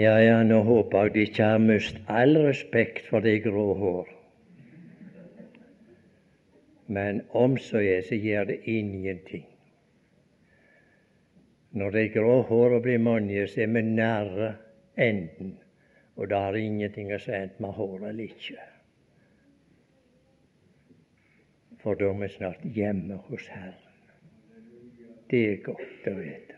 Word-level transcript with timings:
Ja, 0.00 0.14
ja, 0.22 0.38
nå 0.46 0.62
håper 0.64 1.08
jeg 1.08 1.12
de 1.12 1.22
ikke 1.26 1.46
har 1.52 1.58
mist 1.60 1.98
all 2.08 2.38
respekt 2.46 3.08
for 3.10 3.20
de 3.20 3.34
grå 3.44 3.64
hår. 3.76 4.06
Men 6.88 7.20
om 7.36 7.58
så 7.60 7.82
er, 7.84 8.00
så 8.06 8.16
gjør 8.16 8.46
det 8.48 8.56
ingenting. 8.64 9.44
Når 11.76 11.90
de 11.90 12.04
grå 12.14 12.38
håra 12.48 12.78
blir 12.80 13.02
mange, 13.02 13.44
så 13.46 13.60
er 13.66 13.74
vi 13.74 13.82
nære 13.90 14.48
enden, 14.96 15.52
og 16.16 16.30
da 16.32 16.46
har 16.46 16.56
ingenting 16.58 17.12
å 17.12 17.18
si 17.20 17.34
enten 17.36 17.60
vi 17.60 17.68
har 17.68 17.76
hår 17.76 18.06
eller 18.08 18.24
ikke. 18.24 18.64
For 21.84 22.00
da 22.00 22.08
er 22.08 22.22
vi 22.22 22.30
snart 22.38 22.64
hjemme 22.78 23.20
hos 23.28 23.50
Herren. 23.52 23.76
Det 25.30 25.44
er 25.50 25.60
godt 25.68 26.08
å 26.08 26.16
vite. 26.22 26.49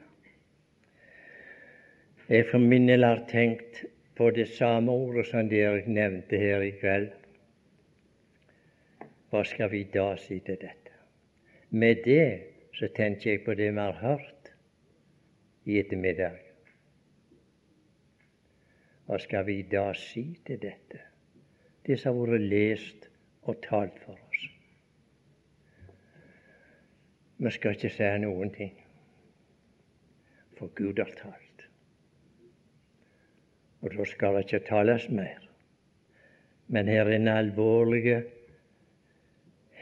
Jeg 2.28 2.46
for 2.50 2.58
min 2.58 2.86
del 2.88 3.02
har 3.04 3.24
tenkt 3.28 3.84
på 4.14 4.30
det 4.30 4.46
samme 4.48 4.92
ordet 4.92 5.26
som 5.26 5.48
dere 5.50 5.82
nevnte 5.90 6.38
her 6.38 6.62
i 6.62 6.70
kveld. 6.78 7.10
Hva 9.32 9.42
skal 9.48 9.72
vi 9.72 9.82
da 9.90 10.12
si 10.20 10.38
til 10.38 10.60
dette? 10.60 10.94
Med 11.70 12.04
det 12.04 12.26
så 12.78 12.88
tenker 12.94 13.30
jeg 13.30 13.44
på 13.44 13.54
det 13.58 13.72
vi 13.72 13.80
har 13.80 13.98
hørt 14.00 14.52
i 15.64 15.78
ettermiddag. 15.80 16.38
Hva 19.06 19.18
skal 19.18 19.46
vi 19.46 19.62
da 19.66 19.90
si 19.98 20.26
til 20.46 20.60
dette, 20.62 21.00
det 21.86 21.98
som 22.00 22.20
har 22.20 22.36
vært 22.36 22.50
lest 22.52 23.08
og 23.42 23.58
talt 23.66 23.98
for 24.04 24.14
oss? 24.14 24.48
Vi 27.42 27.50
skal 27.50 27.74
ikke 27.74 27.90
si 27.90 28.12
noen 28.22 28.52
ting, 28.54 28.76
for 30.60 30.70
Gud 30.78 31.02
har 31.02 31.10
talt. 31.18 31.51
Og 33.82 33.90
da 33.96 34.04
skal 34.06 34.36
det 34.36 34.44
ikke 34.46 34.66
tales 34.68 35.08
mer. 35.10 35.40
Men 36.66 36.88
her 36.88 37.04
er 37.04 37.16
en 37.16 37.28
alvorlig 37.28 38.22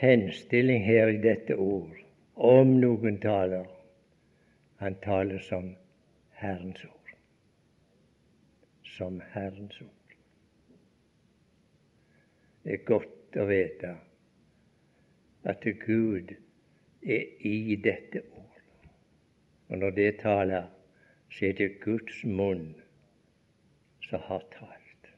henstilling 0.01 0.85
her 0.85 1.13
i 1.13 1.21
dette 1.21 1.57
ord. 1.57 1.97
Om 2.35 2.73
noen 2.81 3.21
taler, 3.21 3.69
han 4.81 4.97
taler 5.05 5.39
som 5.45 5.75
Herrens 6.41 6.85
ord. 6.85 7.15
Som 8.97 9.21
Herrens 9.35 9.81
ord. 9.81 10.17
Det 12.65 12.73
er 12.73 12.85
godt 12.89 13.37
å 13.41 13.47
vite 13.49 13.95
at 15.49 15.65
Gud 15.85 16.33
er 17.05 17.49
i 17.49 17.77
dette 17.85 18.25
ord. 18.33 18.61
Og 19.69 19.79
når 19.79 19.97
det 19.97 20.11
taler, 20.21 20.69
så 21.31 21.51
er 21.51 21.59
det 21.61 21.75
Guds 21.85 22.25
munn 22.25 22.73
som 24.11 24.23
har 24.27 24.45
talt. 24.59 25.11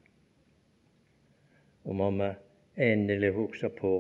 Og 1.84 1.96
må 1.96 2.10
vi 2.10 2.28
endelig 2.76 3.32
huske 3.34 3.70
på 3.80 3.94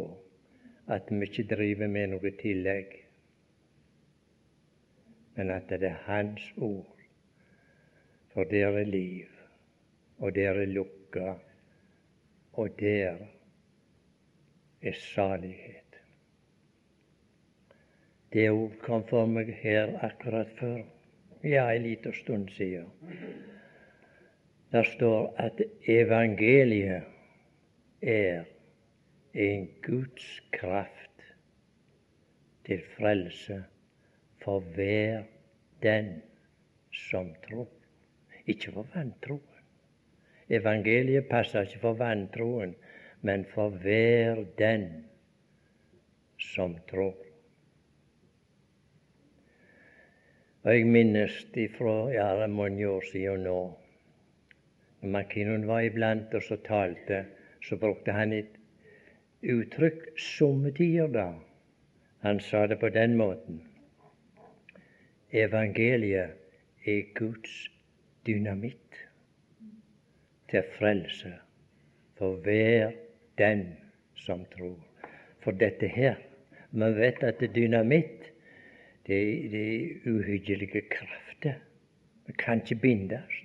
at 0.92 1.10
vi 1.10 1.26
ikke 1.26 1.48
driver 1.54 1.88
med 1.88 2.12
noe 2.12 2.32
tillegg, 2.40 2.96
men 5.36 5.50
at 5.50 5.70
det 5.72 5.88
er 5.88 6.02
Hans 6.06 6.44
ord. 6.56 6.88
For 8.32 8.48
der 8.48 8.78
er 8.80 8.88
liv, 8.88 9.28
og 10.18 10.34
der 10.34 10.60
er 10.62 10.66
lukka, 10.66 11.34
og 12.52 12.80
der 12.80 13.16
er 14.82 14.92
salighet. 14.92 15.98
Det 18.32 18.50
ord 18.50 18.76
kom 18.80 19.04
for 19.08 19.28
meg 19.28 19.52
her 19.60 19.92
akkurat 20.04 20.48
før, 20.56 20.80
ja, 21.44 21.66
ei 21.68 21.78
liten 21.78 22.14
stund 22.16 22.48
siden. 22.56 22.88
Der 24.72 24.82
står 24.82 25.34
at 25.36 25.60
evangeliet 25.86 27.02
er 28.02 28.44
en 29.34 29.68
Guds 29.82 30.40
kraft 30.52 31.24
til 32.66 32.80
frelse 32.98 33.64
for 34.44 34.60
hver 34.60 35.22
den 35.82 36.22
som 36.92 37.34
tror. 37.48 37.68
Ikke 38.46 38.72
for 38.72 38.86
vantroen. 38.94 39.40
Evangeliet 40.48 41.28
passer 41.28 41.60
ikke 41.60 41.78
for 41.78 41.92
vantroen, 41.92 42.74
men 43.20 43.44
for 43.54 43.68
hver 43.68 44.44
den 44.58 45.04
som 46.38 46.78
tror. 46.90 47.16
Og 50.62 50.74
jeg 50.78 50.86
minnes 50.86 51.46
ifra 51.54 52.10
ja, 52.12 52.46
mange 52.46 52.88
år 52.88 53.00
siden 53.12 53.40
nå. 53.40 53.81
Når 55.02 55.10
McKinnon 55.10 55.66
var 55.66 55.80
iblant 55.80 56.34
oss 56.34 56.50
og 56.54 56.62
talte, 56.64 57.24
så 57.62 57.76
brukte 57.76 58.14
han 58.14 58.32
et 58.32 58.58
uttrykk 59.42 60.12
somme 60.18 60.70
tider 60.76 61.10
da. 61.10 61.26
Han 62.22 62.40
sa 62.40 62.66
det 62.70 62.78
på 62.78 62.88
den 62.94 63.16
måten. 63.18 63.62
Evangeliet 65.32 66.38
er 66.86 67.02
Guds 67.18 67.70
dynamitt 68.26 69.00
til 70.50 70.62
frelse 70.78 71.32
for 72.18 72.38
hver 72.44 72.92
den 73.38 73.66
som 74.14 74.44
tror. 74.54 74.78
For 75.42 75.50
dette 75.50 75.88
her 75.88 76.14
Man 76.72 76.94
vet 76.96 77.22
at 77.22 77.40
dynamitt 77.54 78.30
det 79.06 79.18
er 79.54 80.08
uhyggelige 80.08 80.80
krefter. 80.90 81.54
Det 82.26 82.36
kan 82.38 82.62
ikke 82.62 82.80
bindes. 82.80 83.41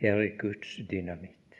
Her 0.00 0.12
er 0.12 0.36
Guds 0.38 0.80
dynamitt. 0.90 1.56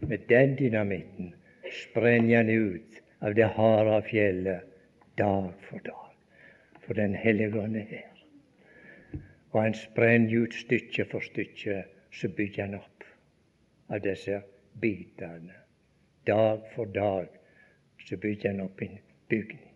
Med 0.00 0.18
den 0.28 0.56
dynamitten 0.56 1.34
sprenger 1.72 2.36
han 2.36 2.50
ut 2.50 3.02
av 3.20 3.34
det 3.34 3.48
harde 3.56 4.02
fjellet 4.06 4.60
dag 5.18 5.50
for 5.68 5.78
dag. 5.78 6.12
For 6.86 6.94
Den 6.94 7.14
hellige 7.14 7.58
ånd 7.58 7.76
er 7.76 7.88
her. 7.90 8.22
Og 9.50 9.62
han 9.62 9.74
sprenger 9.74 10.46
ut 10.46 10.54
stykke 10.54 11.04
for 11.10 11.20
stykke, 11.20 11.84
så 12.12 12.28
bygger 12.28 12.62
han 12.66 12.78
opp 12.78 13.04
av 13.88 14.00
disse 14.06 14.42
bitene. 14.80 15.58
Dag 16.26 16.62
for 16.74 16.84
dag 16.84 17.28
så 18.06 18.16
bygger 18.16 18.50
han 18.50 18.60
opp 18.60 18.82
en 18.82 18.98
bygning 19.28 19.72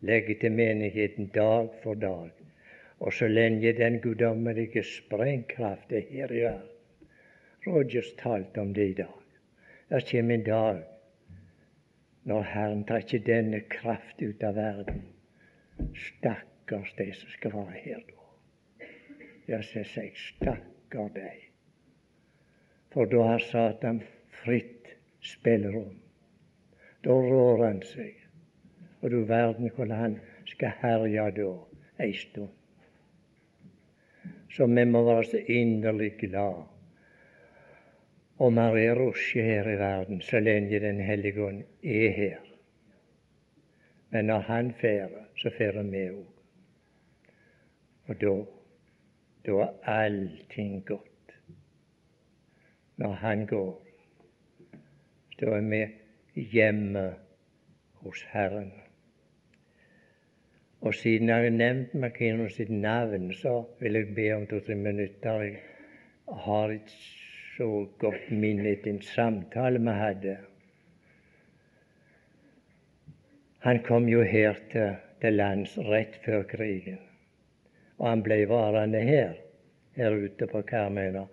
Legger 0.00 0.38
til 0.40 0.52
menigheten 0.52 1.26
dag 1.34 1.68
for 1.82 1.94
dag. 1.94 2.35
Og 3.00 3.12
så 3.12 3.28
lenge 3.28 3.72
den 3.76 4.00
guddommelige 4.00 4.82
sprengkraft 4.82 5.92
er 5.92 6.00
her 6.10 6.32
i 6.32 6.42
verden. 6.42 6.72
Rogers 7.66 8.12
talte 8.18 8.60
om 8.60 8.74
det 8.74 8.88
i 8.88 8.94
dag. 8.94 9.22
Det 9.90 10.04
kommer 10.10 10.34
en 10.34 10.44
dag 10.44 10.82
når 12.24 12.42
Herren 12.42 12.84
tar 12.84 13.04
ikke 13.04 13.22
denne 13.26 13.60
kraft 13.70 14.22
ut 14.22 14.42
av 14.42 14.56
verden. 14.56 15.02
Stakkars 15.94 16.94
de 16.98 17.12
som 17.14 17.30
skal 17.30 17.54
være 17.54 17.82
her 17.84 18.00
da. 18.08 18.86
Ja, 19.48 19.60
så 19.62 19.84
sier 19.84 20.08
jeg 20.08 20.16
stakkar 20.18 21.12
deg. 21.14 21.44
For 22.90 23.06
da 23.06 23.22
har 23.28 23.44
Satan 23.44 24.00
fritt 24.42 24.90
spillerom. 25.22 26.00
Da 27.04 27.14
rår 27.14 27.64
han 27.66 27.82
seg. 27.86 28.14
Og 29.02 29.10
du 29.10 29.20
verden 29.28 29.70
hvordan 29.70 29.98
han 29.98 30.20
skal 30.50 30.74
herje 30.82 31.30
da 31.36 31.50
ei 32.02 32.12
stund. 32.16 32.54
Så 34.56 34.66
vi 34.66 34.84
må 34.88 35.04
være 35.04 35.24
så 35.24 35.38
inderlig 35.52 36.12
glad 36.20 36.64
om 38.38 38.56
han 38.56 38.76
er 38.78 38.94
rusje 38.96 39.42
her 39.42 39.68
i 39.68 39.78
verden 39.80 40.20
så 40.20 40.40
lenge 40.40 40.80
Den 40.80 41.00
hellige 41.00 41.44
ånd 41.44 41.62
er 41.82 42.10
her. 42.10 42.40
Men 44.10 44.24
når 44.24 44.38
han 44.38 44.74
ferder, 44.80 45.24
så 45.36 45.50
ferder 45.58 45.82
vi 45.82 46.08
òg. 46.08 46.26
Og 48.06 48.20
da 48.20 48.34
da 49.46 49.52
er 49.62 49.72
allting 49.84 50.86
godt. 50.86 51.36
Når 52.96 53.12
han 53.12 53.46
går, 53.46 53.86
da 55.40 55.46
er 55.46 55.60
vi 55.70 55.84
hjemme 56.50 57.14
hos 57.92 58.22
Herren. 58.32 58.72
Og 60.86 60.94
siden 60.94 61.28
jeg 61.28 61.42
har 61.42 61.50
nevnt 61.50 61.94
McKinnon 61.94 62.50
sitt 62.50 62.68
navn, 62.70 63.32
så 63.34 63.64
vil 63.80 63.96
jeg 63.98 64.12
be 64.14 64.26
om 64.36 64.44
to-tre 64.46 64.74
minutter. 64.78 65.40
Jeg 65.42 66.36
har 66.44 66.74
et 66.74 66.92
så 67.56 67.66
godt 67.98 68.28
minne 68.30 68.68
etter 68.70 68.92
en 68.92 69.00
samtale 69.02 69.80
vi 69.82 69.94
hadde. 69.98 70.36
Han 73.66 73.82
kom 73.88 74.06
jo 74.08 74.22
her 74.22 74.60
til, 74.70 74.94
til 75.20 75.34
lands 75.40 75.74
rett 75.90 76.20
før 76.24 76.46
krigen, 76.54 77.00
og 77.98 78.08
han 78.12 78.22
ble 78.22 78.44
varende 78.46 79.00
her, 79.08 79.34
her 79.96 80.14
ute 80.14 80.46
på 80.52 80.62
Karmøyna. 80.70 81.24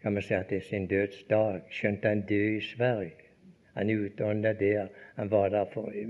Kan 0.00 0.16
vi 0.16 0.22
si 0.24 0.34
at 0.34 0.48
det 0.48 0.62
er 0.62 0.68
sin 0.70 0.86
dødsdag, 0.88 1.66
skjønt 1.68 2.08
han 2.08 2.24
døde 2.30 2.56
i 2.56 2.64
Sverige. 2.64 3.28
Han 3.74 3.90
utånda 3.90 4.52
der. 4.52 4.88
Han 5.16 5.30
var 5.30 5.52
der 5.52 5.68
for 5.74 5.92
ei 5.92 6.06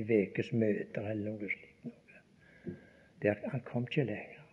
ukes 0.00 0.52
møter 0.52 1.10
eller 1.10 1.34
noe 1.34 1.50
slikt. 1.50 1.69
Der, 3.22 3.36
han 3.52 3.60
kom 3.60 3.86
ikke 3.88 4.04
lenger. 4.04 4.44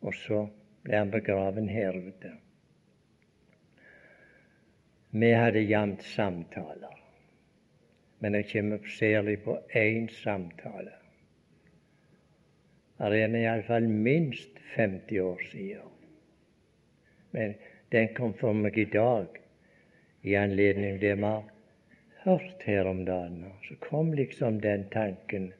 Og 0.00 0.14
så 0.14 0.46
ble 0.84 0.96
han 0.96 1.10
begraven 1.10 1.68
her 1.68 1.96
ute. 1.96 2.32
Vi 5.16 5.32
hadde 5.32 5.64
jevnt 5.64 6.02
samtaler, 6.04 6.96
men 8.20 8.34
jeg 8.34 8.48
kommer 8.52 8.88
særlig 8.98 9.38
på 9.44 9.58
én 9.74 10.08
samtale. 10.12 10.92
Det 12.98 13.22
er 13.22 13.36
iallfall 13.36 13.88
minst 13.88 14.58
50 14.74 15.20
år 15.20 15.40
siden. 15.50 15.92
Men 17.30 17.54
den 17.92 18.08
kom 18.14 18.34
for 18.34 18.56
meg 18.56 18.78
i 18.78 18.84
dag, 18.92 19.26
i 20.22 20.34
anledning 20.34 21.00
det 21.00 21.14
vi 21.16 21.28
har 21.28 21.44
hørt 22.24 22.64
her 22.64 22.88
om 22.88 23.04
dagen. 23.04 23.44
Så 23.68 23.76
kom 23.80 24.12
liksom 24.12 24.60
den 24.60 24.88
tanken 24.92 25.52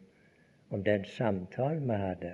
om 0.71 0.83
den 0.85 1.05
samtalen 1.05 1.87
vi 1.89 1.99
hadde. 2.01 2.33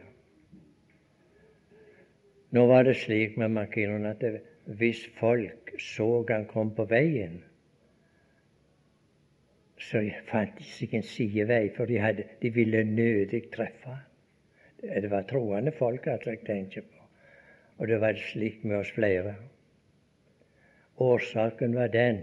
Nå 2.53 2.67
var 2.69 2.85
det 2.85 2.97
slik 3.01 3.37
med 3.41 3.49
Makinon 3.49 4.07
at 4.07 4.21
det, 4.21 4.41
hvis 4.65 5.07
folk 5.19 5.73
så 5.81 6.25
han 6.29 6.45
kom 6.47 6.75
på 6.77 6.85
veien, 6.85 7.41
så 9.83 10.03
fant 10.29 10.59
de 10.59 10.67
seg 10.69 10.93
en 10.95 11.07
sidevei, 11.07 11.71
for 11.75 11.91
de, 11.91 11.97
hadde, 11.99 12.27
de 12.43 12.51
ville 12.55 12.85
nødig 12.87 13.49
treffe. 13.55 13.97
Det 14.83 15.11
var 15.11 15.27
troende 15.31 15.73
folk 15.75 16.07
altså 16.07 16.35
jeg 16.35 16.45
tenker 16.47 16.87
på, 16.87 17.09
og 17.79 17.89
det 17.89 17.99
var 18.01 18.21
slik 18.31 18.63
med 18.65 18.79
oss 18.83 18.93
flere. 18.95 19.35
Årsaken 21.03 21.75
var 21.75 21.91
den 21.91 22.21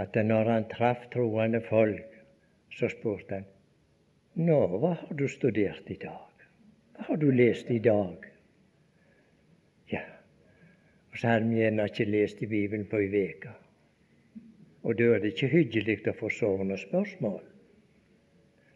at 0.00 0.14
når 0.14 0.52
han 0.52 0.68
traff 0.70 1.08
troende 1.12 1.60
folk, 1.60 2.06
så 2.72 2.88
spurte 2.88 3.40
han 3.40 3.48
Nå, 4.38 4.58
hva 4.78 4.92
har 4.94 5.14
du 5.18 5.26
studert 5.28 5.90
i 5.90 5.96
dag? 5.98 6.44
Hva 6.94 7.06
har 7.08 7.16
du 7.18 7.30
lest 7.34 7.70
i 7.70 7.80
dag? 7.82 8.26
Ja, 9.90 10.04
og 11.10 11.18
så 11.18 11.32
hadde 11.32 11.48
vi 11.50 11.58
gjerne 11.58 11.86
ikke 11.90 12.06
lest 12.06 12.42
i 12.42 12.48
Bibelen 12.50 12.86
på 12.86 13.00
ei 13.02 13.24
uke. 13.32 13.56
Og 14.86 14.94
da 14.96 15.08
er 15.16 15.20
det 15.20 15.34
ikke 15.34 15.50
hyggelig 15.50 15.98
å 16.08 16.14
få 16.20 16.30
sånne 16.30 16.78
spørsmål. 16.78 17.42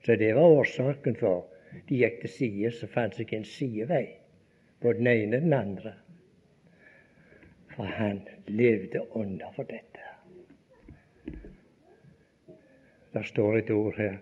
Så 0.04 0.18
det 0.20 0.34
var 0.36 0.58
årsaken 0.58 1.14
for 1.22 1.46
de 1.86 2.02
gikk 2.02 2.20
til 2.24 2.34
side, 2.34 2.74
så 2.74 2.90
fant 2.90 3.14
seg 3.14 3.32
en 3.32 3.46
sidevei 3.46 4.04
på 4.82 4.92
den 4.98 5.06
ene 5.06 5.38
og 5.38 5.46
den 5.46 5.56
andre. 5.56 5.94
For 7.76 7.94
han 8.02 8.20
levde 8.50 9.06
under 9.14 9.54
for 9.54 9.70
dette. 9.70 10.02
Der 13.14 13.22
står 13.22 13.62
et 13.62 13.70
ord 13.70 13.96
her 14.02 14.18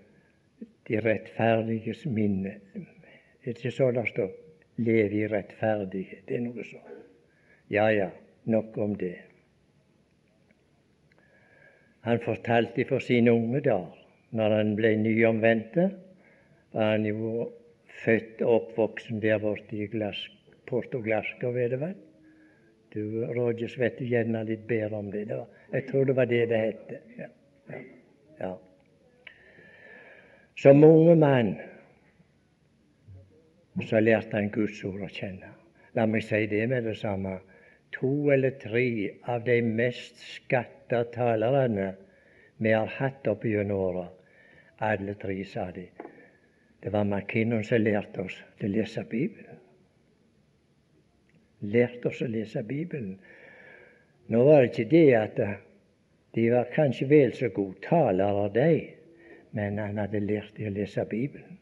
de 0.88 1.00
rettferdiges 1.00 2.06
minne. 2.06 2.56
Det 2.74 3.50
er 3.50 3.56
ikke 3.56 3.70
så 3.70 3.90
det 3.90 4.08
står 4.08 4.30
'leve 4.76 5.14
i 5.14 5.26
rettferdighet'. 5.26 6.26
Det 6.28 6.36
er 6.36 6.40
noe 6.40 6.64
sånt. 6.64 7.04
Ja, 7.70 7.86
ja, 7.88 8.10
nok 8.44 8.78
om 8.78 8.94
det. 8.94 9.16
Han 12.00 12.20
fortalte 12.20 12.84
for 12.84 12.98
sine 12.98 13.32
unge 13.32 13.60
dager, 13.60 13.98
når 14.30 14.56
han 14.56 14.76
ble 14.76 14.96
nyomvendte, 14.96 15.90
var 16.72 16.90
han 16.90 17.06
jo 17.06 17.52
født 18.04 18.42
og 18.42 18.54
oppvoksen 18.54 19.22
der 19.22 19.38
borte 19.38 19.76
i 19.76 19.86
Glas, 19.86 20.30
Porto 20.66 21.00
Glasgow, 21.02 21.56
er 21.56 21.68
det 21.68 21.80
vel? 21.80 21.94
Du, 22.94 23.24
Rogers, 23.36 23.78
vet 23.78 23.98
du 23.98 24.04
gjerne 24.04 24.44
litt 24.44 24.66
bedre 24.68 24.98
om 24.98 25.10
det. 25.12 25.28
det 25.28 25.36
var, 25.36 25.48
jeg 25.72 25.86
tror 25.88 26.04
det 26.04 26.16
var 26.16 26.24
det 26.24 26.48
det 26.48 26.58
het. 26.58 26.92
Ja. 27.18 27.28
Ja. 28.40 28.52
Som 30.58 30.84
unge 30.84 31.14
mann 31.16 31.54
så 33.88 34.00
lærte 34.00 34.36
han 34.36 34.50
Guds 34.52 34.84
ord 34.84 35.00
å 35.06 35.08
kjenne. 35.08 35.48
La 35.96 36.06
meg 36.06 36.24
si 36.26 36.44
det 36.46 36.66
med 36.68 36.84
det 36.88 36.96
samme. 37.00 37.38
To 37.92 38.30
eller 38.32 38.54
tre 38.60 38.86
av 39.28 39.44
de 39.44 39.58
mest 39.64 40.20
skatta 40.20 41.04
talerne 41.12 41.92
vi 42.62 42.72
har 42.72 42.88
hatt 42.98 43.26
opp 43.28 43.44
gjennom 43.44 43.80
åra, 43.88 44.06
alle 44.78 45.16
tre, 45.20 45.34
sa 45.44 45.66
de, 45.74 45.88
det 46.82 46.92
var 46.94 47.04
McKinnon 47.04 47.64
som 47.66 47.82
lærte 47.82 48.24
oss 48.24 48.38
å 48.62 48.70
lese 48.70 49.04
Bibelen 49.10 49.62
lærte 51.62 52.10
oss 52.10 52.22
å 52.22 52.30
lese 52.30 52.62
Bibelen. 52.66 53.16
Nå 54.30 54.42
var 54.46 54.62
det 54.62 54.72
ikke 54.72 54.90
det 54.90 55.06
at 55.18 55.40
de 56.36 56.48
var 56.52 56.70
kanskje 56.74 57.08
vel 57.10 57.34
så 57.36 57.50
gode 57.54 57.82
talere, 57.84 58.48
de, 58.54 58.70
men 59.56 59.78
han 59.78 60.00
hadde 60.00 60.20
lært 60.24 60.56
dem 60.56 60.70
å 60.70 60.76
lese 60.76 61.04
Bibelen. 61.08 61.58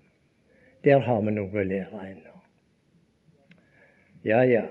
Der 0.84 1.02
har 1.04 1.22
vi 1.26 1.34
noe 1.34 1.50
å 1.50 1.64
lære 1.66 2.02
ennå. 2.10 2.36
Ja, 4.24 4.42
ja. 4.44 4.66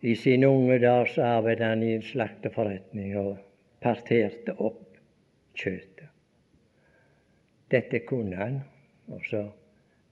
I 0.00 0.14
sine 0.16 0.48
unge 0.48 0.78
dager 0.80 1.10
så 1.12 1.26
arbeidet 1.36 1.66
han 1.66 1.82
i 1.84 1.92
en 1.96 2.04
slakterforretning 2.04 3.16
og 3.20 3.34
parterte 3.84 4.54
opp 4.56 4.86
kjøttet. 5.58 6.08
Dette 7.70 8.00
kunne 8.06 8.38
han, 8.38 8.60
og 9.12 9.22
så 9.28 9.44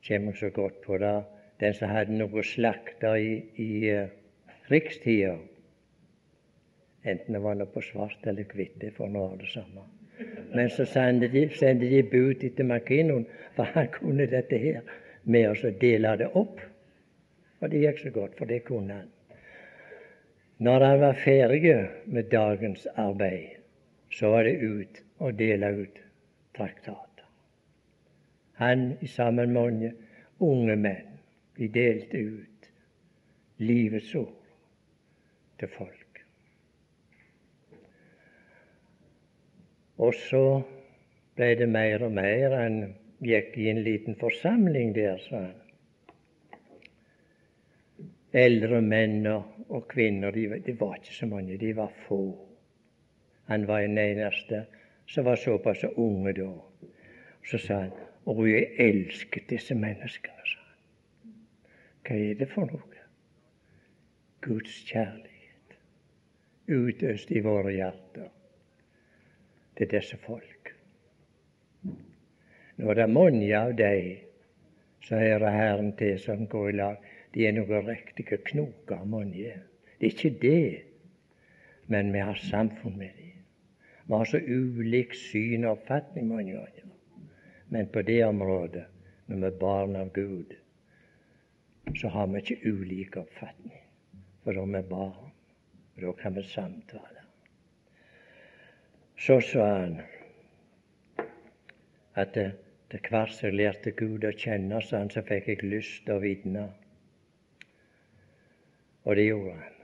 kommer 0.07 0.35
jeg 0.35 0.41
så 0.43 0.51
godt 0.55 0.83
på 0.85 0.99
det 1.03 1.17
den 1.59 1.75
som 1.75 1.91
hadde 1.91 2.15
noe 2.15 2.45
slakter 2.47 3.17
i, 3.19 3.33
i 3.59 3.71
uh, 3.91 4.11
rikstida, 4.71 5.39
Enten 7.09 7.37
det 7.37 7.41
var 7.41 7.55
noe 7.57 7.71
på 7.73 7.81
svart 7.81 8.27
eller 8.27 8.45
hvitt, 8.53 8.75
det 8.83 8.91
får 8.97 9.11
nå 9.15 9.23
det 9.41 9.49
samme. 9.53 9.85
Men 10.55 10.71
så 10.71 10.85
sendte 10.89 11.29
de, 11.29 11.49
sendte 11.55 11.89
de 11.91 12.03
bud 12.03 12.45
etter 12.45 12.65
Makinoen, 12.65 13.27
for 13.57 13.69
han 13.75 13.91
kunne 13.93 14.27
dette 14.31 14.59
her 14.59 14.81
med 15.25 15.51
å 15.51 15.73
dele 15.81 16.17
det 16.21 16.31
opp. 16.39 16.61
Og 17.61 17.71
det 17.71 17.83
gikk 17.83 18.03
så 18.05 18.13
godt, 18.15 18.37
for 18.39 18.51
det 18.51 18.63
kunne 18.67 19.01
han. 19.01 19.11
Når 20.59 20.85
han 20.85 21.01
var 21.01 21.21
ferdig 21.25 21.75
med 22.07 22.31
dagens 22.33 22.87
arbeid, 22.97 23.59
så 24.11 24.33
var 24.33 24.49
det 24.49 24.57
ut 24.63 25.03
og 25.19 25.37
dele 25.39 25.71
ut 25.85 26.01
traktater. 26.57 27.27
Han 28.59 28.97
sammen 29.07 29.53
med 29.53 29.61
mange 29.61 29.93
unge 30.41 30.77
menn 30.77 31.19
vi 31.59 31.69
delte 31.75 32.19
ut 32.19 32.69
livets 33.59 34.15
ord 34.15 34.35
til 35.59 35.71
folk. 35.75 35.98
Og 40.09 40.15
så 40.17 40.43
blei 41.37 41.55
det 41.61 41.69
mer 41.69 42.05
og 42.07 42.15
mer. 42.17 42.55
Han 42.57 42.79
gikk 43.25 43.57
i 43.61 43.69
en 43.69 43.83
liten 43.85 44.17
forsamling 44.17 44.95
der, 44.97 45.19
sa 45.27 45.43
han. 45.43 45.57
Eldre 48.33 48.81
menn 48.85 49.27
og 49.29 49.85
kvinner, 49.89 50.33
de, 50.33 50.47
de, 50.65 50.75
var 50.81 50.97
ikke 50.97 51.17
så 51.17 51.29
mange, 51.29 51.57
de 51.61 51.75
var 51.77 51.93
få. 52.07 52.23
Han 53.49 53.65
var 53.69 53.85
den 53.85 53.99
eneste 53.99 54.65
som 55.09 55.25
var 55.29 55.41
såpass 55.41 55.85
unge 55.97 56.35
da. 56.37 56.51
Så 57.49 57.61
sa 57.65 57.83
han 57.87 57.97
og 58.29 58.43
jeg 58.45 58.75
elsket 58.85 59.49
disse 59.49 59.75
menneskene. 59.75 60.35
Hva 62.05 62.17
er 62.17 62.37
det 62.41 62.49
for 62.53 62.69
noe? 62.69 63.05
Guds 64.45 64.83
kjærlighet 64.89 65.77
utøst 66.69 67.33
i 67.33 67.41
våre 67.45 67.73
hjerter 67.73 68.29
til 69.79 69.91
disse 69.91 70.19
folk. 70.25 70.73
Nå 72.79 72.91
er 72.91 73.01
det 73.01 73.09
mange 73.11 73.49
av 73.59 73.73
de 73.79 73.93
som 75.07 75.19
hører 75.19 75.55
Herren 75.55 75.93
til, 75.99 76.19
som 76.21 76.47
går 76.51 76.69
i 76.69 76.77
lag. 76.79 77.09
De 77.35 77.47
er 77.47 77.55
noen 77.57 77.87
riktige 77.87 78.39
knoker, 78.51 79.05
mange. 79.07 79.55
Det 79.99 80.07
er 80.07 80.15
ikke 80.15 80.35
det, 80.43 80.83
men 81.87 82.13
vi 82.13 82.23
har 82.23 82.39
samfunn 82.49 82.99
med 82.99 83.17
dem. 83.17 83.35
Vi 84.09 84.15
har 84.15 84.31
så 84.31 84.41
ulik 84.41 85.15
syn 85.19 85.67
og 85.67 85.77
oppfatning 85.77 86.31
mange 86.31 86.55
ganger. 86.55 86.95
Men 87.69 87.91
på 87.93 88.03
det 88.03 88.23
området, 88.25 88.87
når 89.27 89.37
vi 89.37 89.47
er 89.51 89.61
barn 89.61 89.97
av 90.01 90.13
Gud, 90.15 90.55
så 91.97 92.09
har 92.09 92.27
vi 92.27 92.41
ikke 92.41 92.73
ulik 92.73 93.17
oppfatning. 93.21 93.83
For 94.45 94.57
da 94.57 94.65
er 94.65 94.75
vi 94.79 94.89
barn, 94.89 95.33
og 95.97 96.03
da 96.07 96.13
kan 96.23 96.37
vi 96.37 96.47
samtale. 96.49 97.18
Så 99.19 99.41
sa 99.41 99.65
han 99.67 100.01
at 102.15 102.35
det 102.35 103.01
hvert 103.11 103.33
som 103.35 103.55
lærte 103.55 103.91
Gud 103.99 104.25
å 104.25 104.31
kjenne, 104.31 104.79
sa 104.83 105.03
han, 105.03 105.11
så 105.11 105.25
fikk 105.27 105.51
jeg 105.51 105.67
lyst 105.67 106.05
til 106.07 106.15
å 106.15 106.23
vitne. 106.23 106.69
Og 109.05 109.19
det 109.19 109.27
gjorde 109.27 109.57
han. 109.59 109.75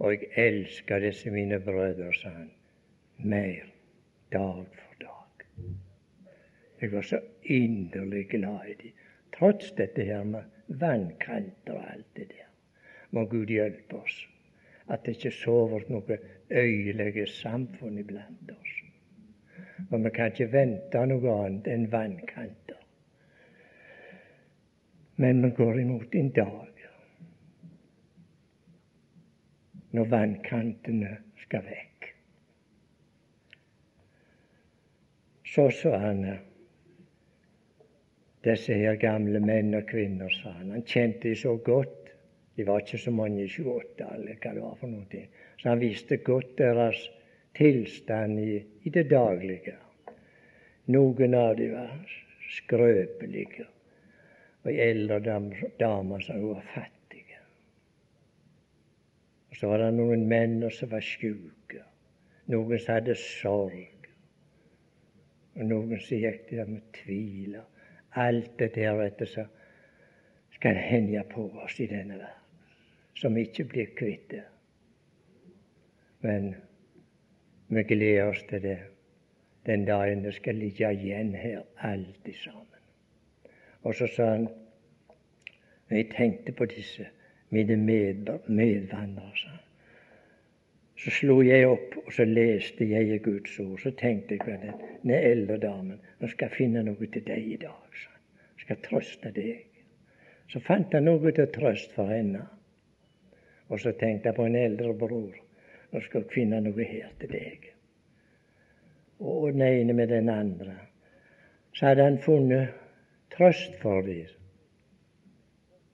Og 0.00 0.14
jeg 0.14 0.30
elsker 0.46 1.02
disse 1.02 1.34
mine 1.34 1.58
brødre, 1.60 2.12
sa 2.14 2.32
han, 2.38 2.48
mer 3.18 3.66
dag 4.32 4.64
for 4.64 5.02
dag. 5.02 5.46
Jeg 6.80 6.94
var 6.94 7.04
så 7.04 7.20
inderlig 7.42 8.28
glad 8.30 8.70
i 8.70 8.78
dem 8.84 9.06
trots 9.34 9.70
dette 9.76 10.04
her 10.04 10.24
med 10.24 10.78
vannkanter 10.80 11.76
og 11.76 11.92
alt 11.94 12.10
det 12.16 12.30
der. 12.30 12.48
Må 13.10 13.26
Gud 13.26 13.50
hjelpe 13.50 14.04
oss 14.04 14.18
at 14.90 15.04
det 15.06 15.16
ikke 15.16 15.30
sover 15.34 15.86
noe 15.88 16.18
øyelige 16.50 17.26
samfunn 17.26 17.98
iblant 17.98 18.50
oss. 18.50 18.72
Og 19.90 20.04
vi 20.04 20.10
kan 20.14 20.32
ikke 20.32 20.52
vente 20.52 21.04
noe 21.06 21.36
annet 21.44 21.70
enn 21.70 21.86
vannkanter. 21.92 22.80
Men 25.20 25.42
vi 25.44 25.50
går 25.56 25.80
imot 25.80 26.14
en 26.14 26.30
dag 26.34 26.66
når 29.90 30.10
vannkantene 30.10 31.16
skal 31.42 31.64
vekk. 31.66 32.10
Så 35.50 35.66
sa 35.74 35.96
han 35.98 36.22
disse 38.46 38.74
her 38.78 38.94
gamle 39.02 39.40
menn 39.42 39.74
og 39.74 39.88
kvinner, 39.90 40.30
sa 40.40 40.54
han. 40.60 40.70
Han 40.70 40.86
kjente 40.86 41.28
de 41.28 41.34
så 41.36 41.56
godt. 41.56 41.99
De 42.60 42.66
var 42.66 42.82
ikke 42.82 42.98
så 43.00 43.10
mange, 43.10 43.46
28 43.48 44.04
eller 44.14 44.36
hva 44.36 44.50
det 44.52 44.60
var 44.60 44.74
for 44.76 44.92
noe. 44.92 45.20
Så 45.56 45.68
han 45.70 45.80
visste 45.80 46.18
godt 46.20 46.58
deres 46.58 46.98
tilstand 47.56 48.36
i, 48.36 48.58
i 48.84 48.90
det 48.92 49.06
daglige. 49.08 49.78
Noen 50.92 51.36
av 51.38 51.54
dem 51.56 51.72
var 51.72 52.18
skrøpelige, 52.52 53.64
og 54.60 54.68
ei 54.74 54.90
eldre 54.90 55.38
dame 55.80 56.18
som 56.20 56.42
var 56.50 56.66
fattige. 56.74 57.38
Og 59.48 59.56
Så 59.56 59.70
var 59.70 59.80
det 59.80 59.94
noen 59.96 60.26
menn 60.28 60.60
som 60.68 60.92
var 60.92 61.04
sjuke, 61.04 61.80
noen 62.52 62.76
som 62.76 62.98
hadde 62.98 63.16
sorg, 63.16 64.10
og 65.56 65.64
noen 65.64 65.96
som 65.96 66.20
gikk 66.20 66.44
der 66.52 66.68
med 66.68 66.84
tvil. 67.00 67.56
Alt 68.20 68.52
det 68.60 68.74
der, 68.74 69.00
vet 69.00 69.24
du, 69.24 69.48
skal 70.60 70.76
henge 70.76 71.24
på 71.32 71.46
oss 71.64 71.80
i 71.80 71.88
denne 71.88 72.18
verden, 72.20 72.36
som 73.20 73.36
ikke 73.36 73.64
blir 73.68 73.92
kvitt 73.96 74.30
det. 74.30 74.44
Men 76.24 76.54
vi 77.68 77.82
gleder 77.82 78.32
oss 78.32 78.42
til 78.48 78.62
det 78.64 78.78
den 79.66 79.84
dagen 79.84 80.24
det 80.24 80.34
skal 80.34 80.56
ligge 80.56 80.88
igjen 80.92 81.34
her, 81.36 81.62
alltid 81.76 82.34
sammen. 82.34 82.80
Og 83.82 83.94
så 83.94 84.08
sa 84.16 84.30
han 84.34 84.48
når 85.88 85.96
jeg 85.96 86.10
tenkte 86.16 86.52
på 86.52 86.64
disse 86.70 87.06
mine 87.50 87.76
medvandrere, 87.76 89.36
sa 89.36 89.48
han, 89.48 89.60
så 91.00 91.10
slo 91.10 91.40
jeg 91.42 91.66
opp 91.68 91.96
og 92.04 92.12
så 92.12 92.24
leste 92.28 92.84
jeg 92.84 93.08
i 93.14 93.18
Guds 93.24 93.58
ord. 93.60 93.78
Så 93.80 93.90
tenkte 93.96 94.36
jeg 94.36 94.44
på 94.44 94.52
den 95.02 95.14
eldre 95.16 95.56
damen 95.58 96.00
nå 96.20 96.28
skal 96.28 96.50
jeg 96.50 96.56
finne 96.58 96.84
noe 96.84 97.08
til 97.08 97.24
deg 97.26 97.52
i 97.54 97.56
dag. 97.60 97.80
han. 97.90 98.20
Jeg 98.56 98.66
skal 98.66 98.82
trøste 98.84 99.32
deg. 99.32 99.66
Så 100.52 100.60
fant 100.60 100.92
han 100.92 101.08
noe 101.08 101.32
til 101.32 101.48
trøst 101.54 101.92
for 101.96 102.12
henne. 102.12 102.44
Og 103.70 103.80
så 103.80 103.92
tenkte 103.96 104.30
jeg 104.30 104.36
på 104.36 104.46
en 104.46 104.58
eldre 104.58 104.94
bror. 104.98 105.36
Nå 105.90 106.00
skal 106.06 106.24
jeg 106.24 106.34
finne 106.34 106.62
noe 106.62 106.86
her 106.86 107.12
til 107.18 107.30
deg 107.32 107.70
og 109.20 109.52
den 109.52 109.62
ene 109.62 109.92
med 109.92 110.08
den 110.08 110.28
andre, 110.28 110.76
så 111.72 111.86
hadde 111.86 112.04
han 112.04 112.18
funnet 112.18 112.68
trøst 113.36 113.76
for 113.82 114.00
dem. 114.02 114.26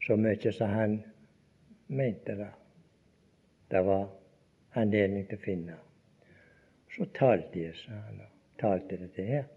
Så 0.06 0.16
mye 0.16 0.52
som 0.52 0.70
han 0.70 1.00
mente 1.88 2.36
det. 2.38 2.52
Det 3.70 3.82
var 3.84 4.06
anledning 4.78 5.26
til 5.26 5.38
å 5.38 5.42
finne. 5.42 5.78
Så 6.94 7.08
talte 7.18 7.64
jeg, 7.64 7.74
sa 7.80 7.98
han, 8.06 8.20
talte 8.60 9.00
til 9.16 9.30
her. 9.32 9.48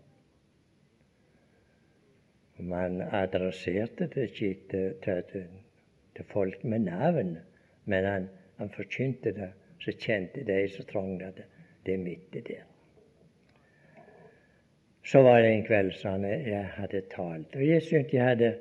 Man 2.60 3.02
adresserte 3.02 4.10
det 4.12 4.32
ikke 4.32 4.56
til, 4.72 4.96
til, 5.04 5.46
til, 6.16 6.26
folk 6.34 6.64
med 6.64 6.90
navn, 6.90 7.38
men 7.86 8.06
han, 8.06 8.28
han 8.58 8.70
forkynte 8.70 9.32
det, 9.36 9.52
så 9.80 9.92
kjente 9.92 10.44
de 10.44 10.68
som 10.70 10.86
trengte 10.86 11.32
det. 11.38 11.46
Det 11.86 11.94
er 11.94 12.04
midt 12.04 12.36
i 12.36 12.42
der. 12.48 12.66
Så 15.06 15.22
var 15.26 15.42
det 15.42 15.54
en 15.54 15.66
kveld 15.66 15.94
som 15.98 16.26
jeg 16.26 16.66
hadde 16.76 17.02
talt, 17.16 17.56
og 17.56 17.68
jeg 17.68 17.82
syntes 17.82 18.14
jeg 18.14 18.26
hadde 18.26 18.52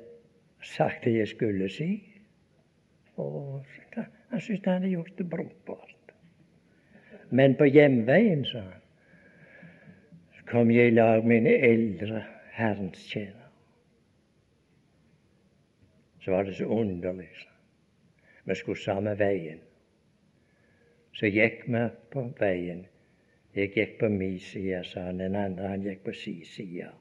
sagt 0.63 1.03
det 1.03 1.17
jeg 1.17 1.27
skulle 1.27 1.69
si. 1.69 1.91
Og 3.15 3.65
han 4.29 4.41
syntes 4.41 4.65
han 4.65 4.73
hadde 4.73 4.93
gjort 4.95 5.17
det 5.17 5.29
brukbart. 5.29 6.13
Men 7.29 7.55
på 7.55 7.67
hjemveien, 7.69 8.45
sa 8.45 8.63
han, 8.63 8.79
kom 10.49 10.71
jeg 10.71 10.87
i 10.87 10.95
lag 10.95 11.25
med 11.25 11.43
mine 11.43 11.57
eldre 11.67 12.23
Herrens 12.57 13.03
tjenere. 13.11 13.49
Så 16.19 16.31
var 16.31 16.43
det 16.43 16.55
så 16.55 16.65
underlig. 16.65 17.29
Vi 18.49 18.55
skulle 18.57 18.81
samme 18.81 19.13
veien. 19.19 19.59
Så 21.13 21.29
gikk 21.29 21.67
vi 21.69 21.83
på 22.13 22.29
veien 22.39 22.87
jeg 23.53 23.71
gikk 23.73 23.97
på 23.99 24.09
min 24.13 24.39
side, 24.39 24.83
sa 24.85 25.07
han. 25.07 25.19
Den 25.19 25.35
andre 25.35 25.73
han 25.73 25.83
gikk 25.83 26.03
på 26.05 26.13
sin 26.13 26.45
side. 26.45 26.91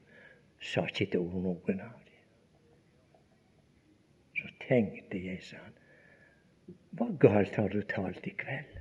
Sa 0.65 0.87
ikke 0.89 1.05
et 1.05 1.17
ord 1.21 1.37
noen 1.45 1.83
av 1.85 1.99
dem. 2.09 2.25
Så 4.39 4.51
tenkte 4.65 5.21
jeg, 5.21 5.43
sa 5.45 5.61
han, 5.61 5.75
hva 6.99 7.09
galt 7.21 7.59
har 7.61 7.69
du 7.71 7.83
talt 7.87 8.27
i 8.27 8.35
kveld 8.39 8.79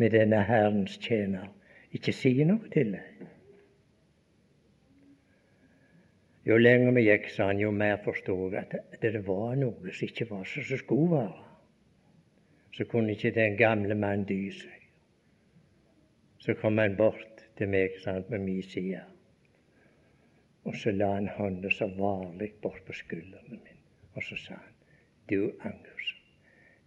med 0.00 0.14
denne 0.14 0.40
Herrens 0.46 0.96
tjener? 1.02 1.50
Ikke 1.94 2.14
si 2.14 2.32
noe 2.46 2.70
til 2.72 2.94
deg. 2.94 3.26
Jo 6.44 6.56
lenger 6.60 6.92
vi 6.94 7.06
gikk, 7.06 7.30
sa 7.32 7.48
han, 7.50 7.60
jo 7.60 7.70
mer 7.72 7.98
forstod 8.04 8.54
jeg 8.54 8.68
at 8.68 9.00
det 9.02 9.26
var 9.26 9.56
noe 9.58 9.92
som 9.92 10.08
ikke 10.08 10.28
var 10.30 10.44
som 10.48 10.66
det 10.68 10.80
skulle 10.80 11.10
være. 11.16 11.53
Så 12.74 12.84
kunne 12.90 13.14
ikke 13.14 13.30
den 13.34 13.56
gamle 13.56 13.94
mann 13.94 14.24
dy 14.26 14.38
seg. 14.50 14.88
Så 16.42 16.54
kom 16.58 16.78
han 16.82 16.96
bort 16.98 17.44
til 17.58 17.70
meg 17.70 17.94
sant, 18.02 18.30
med 18.30 18.42
min 18.44 18.62
side. 18.62 19.04
Og 20.64 20.76
så 20.80 20.92
la 20.92 21.12
han 21.14 21.28
hånda 21.36 21.70
så 21.70 21.86
varlig 21.96 22.50
bort 22.62 22.82
på 22.86 22.96
skuldrene 22.96 23.60
min, 23.60 23.80
og 24.14 24.24
så 24.24 24.36
sa 24.40 24.58
han, 24.58 24.74
du 25.28 25.52
Angus, 25.60 26.10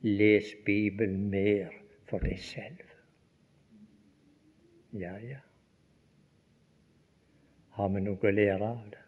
les 0.03 0.53
Bibelen 0.65 1.29
mer 1.29 1.74
for 2.10 2.25
deg 2.25 2.39
selv. 2.41 2.84
Ja, 4.98 5.13
ja. 5.22 5.39
Har 7.77 7.89
vi 7.94 8.01
noe 8.01 8.17
å 8.17 8.34
lære 8.34 8.67
av 8.67 8.86
det? 8.91 9.03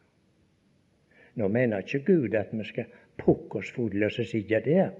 Nå 1.41 1.47
mener 1.49 1.85
ikke 1.85 2.03
Gud 2.05 2.35
at 2.37 2.51
vi 2.53 2.65
skal 2.67 2.89
pukke 3.17 3.61
oss 3.61 3.71
fulle 3.73 4.09
og 4.09 4.13
sitte 4.17 4.59
der. 4.65 4.91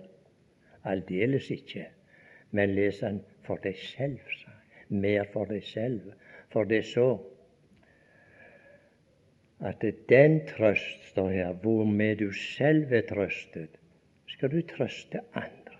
Aldeles 0.83 1.49
ikke. 1.51 1.87
Men 2.51 2.75
les 2.75 3.01
han 3.05 3.21
for 3.45 3.61
deg 3.63 3.77
selv, 3.77 4.19
sa 4.43 4.53
mer 4.89 5.27
for 5.33 5.49
deg 5.49 5.63
selv. 5.63 6.13
For 6.49 6.65
det 6.65 6.81
er 6.83 6.87
så 6.89 7.09
at 9.59 9.83
den 10.09 10.39
trøst, 10.47 11.09
står 11.11 11.29
her, 11.29 11.53
hvormed 11.53 12.15
du 12.15 12.31
selv 12.31 12.93
er 12.93 13.03
trøstet, 13.09 13.75
skal 14.27 14.51
du 14.51 14.61
trøste 14.61 15.19
andre. 15.33 15.75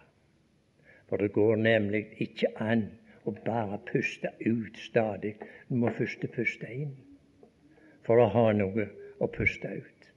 For 1.08 1.18
det 1.18 1.32
går 1.32 1.56
nemlig 1.56 2.06
ikke 2.22 2.52
an 2.62 2.90
å 3.26 3.34
bare 3.46 3.80
puste 3.88 4.34
ut 4.46 4.78
stadig. 4.84 5.36
Du 5.70 5.78
må 5.80 5.94
først 5.96 6.26
puste 6.36 6.68
inn 6.70 6.92
for 8.06 8.20
å 8.20 8.28
ha 8.34 8.50
noe 8.54 8.90
å 9.20 9.30
puste 9.32 9.72
ut. 9.80 10.10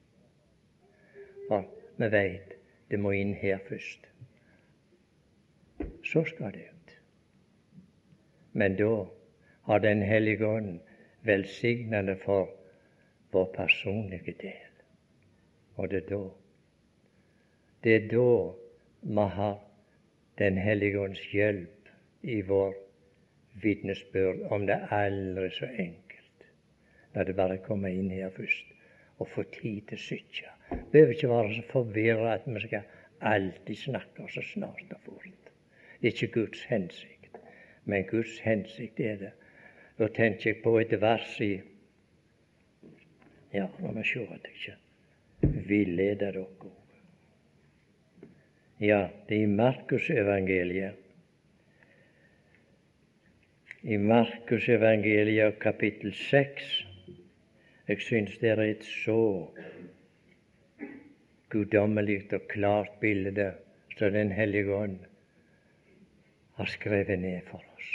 For 1.47 1.65
vi 1.97 2.09
veit 2.13 2.57
det 2.91 2.99
må 2.99 3.13
inn 3.15 3.33
her 3.39 3.63
først. 3.69 4.12
Så 6.13 6.23
skal 6.29 6.53
det 6.53 6.67
ut. 6.69 6.97
Men 8.53 8.75
da 8.77 9.05
har 9.65 9.79
Den 9.79 10.01
hellige 10.01 10.47
ånd 10.47 10.79
velsignende 11.25 12.15
for 12.15 12.49
vår 13.31 13.45
personlige 13.55 14.35
del. 14.41 14.73
Og 15.75 15.89
det 15.89 16.03
er 16.03 16.09
da 16.09 16.29
Det 17.83 17.95
er 17.95 18.07
da 18.07 18.53
vi 19.01 19.27
har 19.37 19.59
Den 20.37 20.57
hellige 20.57 20.99
ånds 20.99 21.31
hjelp 21.31 21.89
i 22.21 22.41
vår 22.41 22.73
vitnesbyrd, 23.53 24.39
om 24.51 24.65
det 24.67 24.87
aldri 24.91 25.49
så 25.49 25.65
enkelt. 25.65 26.47
La 27.15 27.23
det 27.23 27.35
bare 27.35 27.57
komme 27.57 27.91
inn 27.93 28.09
her 28.09 28.29
først 28.29 28.65
og 29.19 29.27
få 29.27 29.43
tid 29.43 29.81
til 29.87 29.97
å 29.97 30.05
sitte. 30.07 30.53
Behøver 30.91 31.13
ikke 31.13 31.29
være 31.29 31.55
så 31.55 31.65
forvirra 31.71 32.33
at 32.33 32.47
vi 32.47 32.59
skal 32.59 32.89
alltid 33.21 33.75
snakke 33.75 34.27
så 34.29 34.41
snart 34.53 34.93
og 34.95 35.01
fort. 35.05 35.42
Det 36.03 36.09
er 36.11 36.23
ikke 36.23 36.41
Guds 36.41 36.63
hensikt 36.67 37.13
men 37.85 38.05
Guds 38.07 38.39
hensikt 38.39 38.99
er 38.99 39.15
det. 39.19 39.31
Da 39.99 40.07
tenker 40.07 40.51
jeg 40.51 40.61
på 40.63 40.77
et 40.79 40.95
vers 41.01 41.35
i 41.43 41.53
Ja, 43.53 43.67
la 43.83 43.91
meg 43.93 44.07
se 44.09 44.23
at 44.33 44.47
jeg 44.47 44.55
ikke 44.57 45.59
villeder 45.69 46.39
dere. 46.39 46.71
Ja, 48.81 49.03
det 49.29 49.37
er 49.37 49.43
i 49.43 49.51
Markusevangeliet. 49.51 50.97
I 53.83 53.99
Markusevangeliet 54.01 55.59
kapittel 55.61 56.15
6. 56.17 56.73
Jeg 57.87 58.01
syns 58.01 58.37
det 58.41 58.49
er 58.49 58.63
et 58.65 58.83
så 58.87 59.21
guddommelig 61.53 62.23
og 62.33 62.47
klart 62.49 62.99
bilde 62.99 63.51
som 63.97 64.13
Den 64.13 64.31
hellige 64.31 64.73
ånd 64.73 64.97
har 66.63 66.71
skrevet 66.71 67.19
ned 67.19 67.41
for 67.47 67.63
oss. 67.75 67.87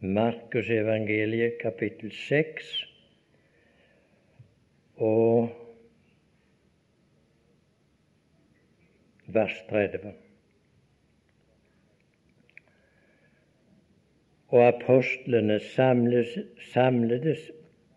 Markus 0.00 0.70
evangeliet 0.70 1.58
kapittel 1.62 2.10
6 2.12 2.70
og 4.96 5.52
vers 9.26 9.54
30. 9.68 10.10
Og 14.48 14.66
apostlene 14.66 15.60
samles, 15.76 16.34
samledes 16.72 17.46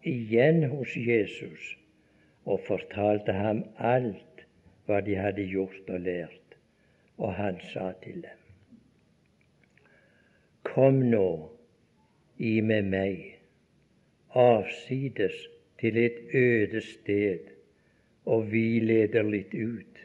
igjen 0.05 0.67
hos 0.69 0.93
Jesus 0.97 1.73
og 2.45 2.61
fortalte 2.69 3.33
ham 3.33 3.65
alt 3.79 4.45
hva 4.85 5.01
de 5.01 5.17
hadde 5.17 5.49
gjort 5.49 5.89
og 5.89 6.05
lært. 6.05 6.42
Og 7.17 7.35
han 7.35 7.59
sa 7.73 7.91
til 8.03 8.23
dem, 8.25 8.39
Kom 10.63 11.03
nå 11.11 11.27
i 12.39 12.61
med 12.65 12.87
meg 12.89 13.33
avsides 14.33 15.35
til 15.79 15.97
et 15.97 16.35
øde 16.35 16.81
sted, 16.81 17.39
og 18.25 18.51
vi 18.51 18.79
leder 18.79 19.23
litt 19.27 19.53
ut. 19.53 19.99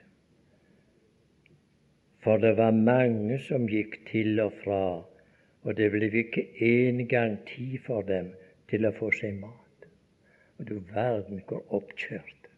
For 2.21 2.37
det 2.37 2.57
var 2.57 2.71
mange 2.71 3.39
som 3.39 3.69
gikk 3.71 4.01
til 4.11 4.41
og 4.43 4.53
fra, 4.65 4.83
og 5.63 5.77
det 5.77 5.91
ble 5.95 6.11
ikke 6.23 6.45
engang 6.67 7.39
tid 7.47 7.79
for 7.87 8.03
dem 8.03 8.33
til 8.69 8.85
å 8.85 8.93
få 8.99 9.11
seg 9.15 9.39
mat. 9.41 9.89
Og 10.59 10.69
du 10.69 10.77
verden 10.93 11.41
hvor 11.47 11.63
oppkjørt 11.79 12.51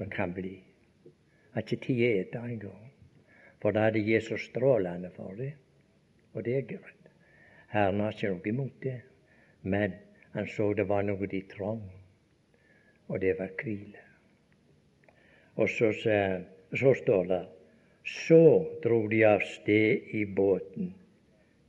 man 0.00 0.10
kan 0.10 0.32
bli. 0.34 0.56
Har 1.52 1.62
ikke 1.62 1.82
tid 1.84 2.02
å 2.02 2.10
ete 2.22 2.42
engang. 2.48 2.85
For 3.62 3.72
da 3.72 3.86
hadde 3.88 4.02
Jesus 4.04 4.48
strålende 4.50 5.10
for 5.16 5.34
det, 5.38 5.52
og 6.34 6.44
det 6.44 6.56
er 6.56 6.66
greit. 6.68 7.12
Herren 7.72 8.00
har 8.00 8.12
ikke 8.14 8.32
noe 8.32 8.50
imot 8.50 8.82
det, 8.82 8.98
men 9.62 9.94
han 10.34 10.48
så 10.52 10.72
det 10.76 10.86
var 10.88 11.06
noe 11.06 11.28
de 11.30 11.40
trong, 11.50 11.82
og 13.08 13.20
det 13.20 13.36
var 13.38 13.54
hvile. 13.62 14.02
Og 15.56 15.70
så, 15.72 15.92
så 15.96 16.92
står 17.00 17.30
det 17.30 17.42
så 18.06 18.42
dro 18.84 19.00
de 19.10 19.22
av 19.26 19.42
sted 19.42 20.12
i 20.14 20.24
båten 20.24 20.92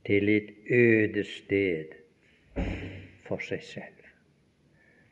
til 0.06 0.28
et 0.30 0.52
øde 0.70 1.24
sted 1.26 1.96
for 3.26 3.42
seg 3.42 3.64
selv. 3.64 4.04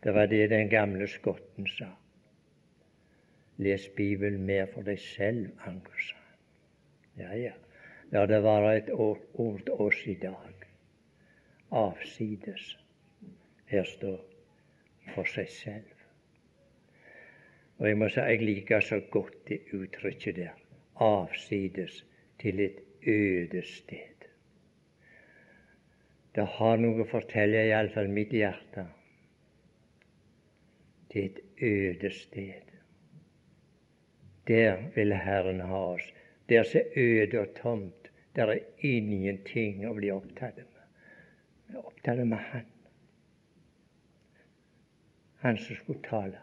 Det 0.05 0.15
var 0.15 0.29
det 0.31 0.45
den 0.53 0.69
gamle 0.71 1.09
skotten 1.11 1.67
sa. 1.67 1.89
Les 3.59 3.89
Bibelen 3.97 4.45
mer 4.47 4.69
for 4.71 4.87
deg 4.87 5.01
selv, 5.01 5.51
Anker, 5.67 5.99
sa 5.99 6.26
Ja, 7.17 7.33
ja. 7.35 7.55
La 8.13 8.27
det 8.27 8.43
være 8.45 8.77
et 8.77 8.91
ord, 8.93 9.23
ord 9.35 9.71
oss 9.83 10.05
i 10.07 10.15
dag 10.15 10.57
avsides. 11.71 12.77
Her 13.67 13.85
står 13.85 14.21
for 15.15 15.29
seg 15.29 15.49
selv. 15.51 15.93
Og 17.79 17.89
jeg 17.89 17.99
må 17.99 18.09
si 18.09 18.23
jeg 18.23 18.45
liker 18.45 18.85
så 18.85 19.01
godt 19.13 19.41
det 19.49 19.61
uttrykket 19.77 20.37
der. 20.37 20.55
Avsides 21.03 22.05
til 22.41 22.61
et 22.61 22.79
øde 23.07 23.63
sted. 23.63 24.29
Det 26.37 26.47
har 26.59 26.79
noe 26.81 27.05
å 27.05 27.09
fortelle, 27.09 27.65
iallfall 27.69 28.09
mitt 28.13 28.33
hjerte. 28.33 28.87
Til 31.13 31.29
et 31.31 31.41
øde 31.65 32.11
sted. 32.13 32.73
Der 34.49 34.83
vil 34.95 35.15
Herren 35.17 35.61
ha 35.65 35.83
oss. 35.97 36.07
Der 36.49 36.59
er 36.59 36.63
så 36.63 36.83
øde 36.97 37.41
og 37.41 37.55
tomt. 37.63 38.11
Det 38.37 38.43
er 38.45 38.59
ingenting 38.79 39.87
å 39.89 39.95
bli 39.97 40.11
opptatt 40.13 40.57
med. 40.57 40.83
Jeg 41.69 41.79
er 41.79 41.87
opptatt 41.89 42.27
med 42.27 42.39
Han. 42.53 42.67
Han 45.43 45.59
som 45.59 45.77
skulle 45.77 46.03
tale 46.03 46.41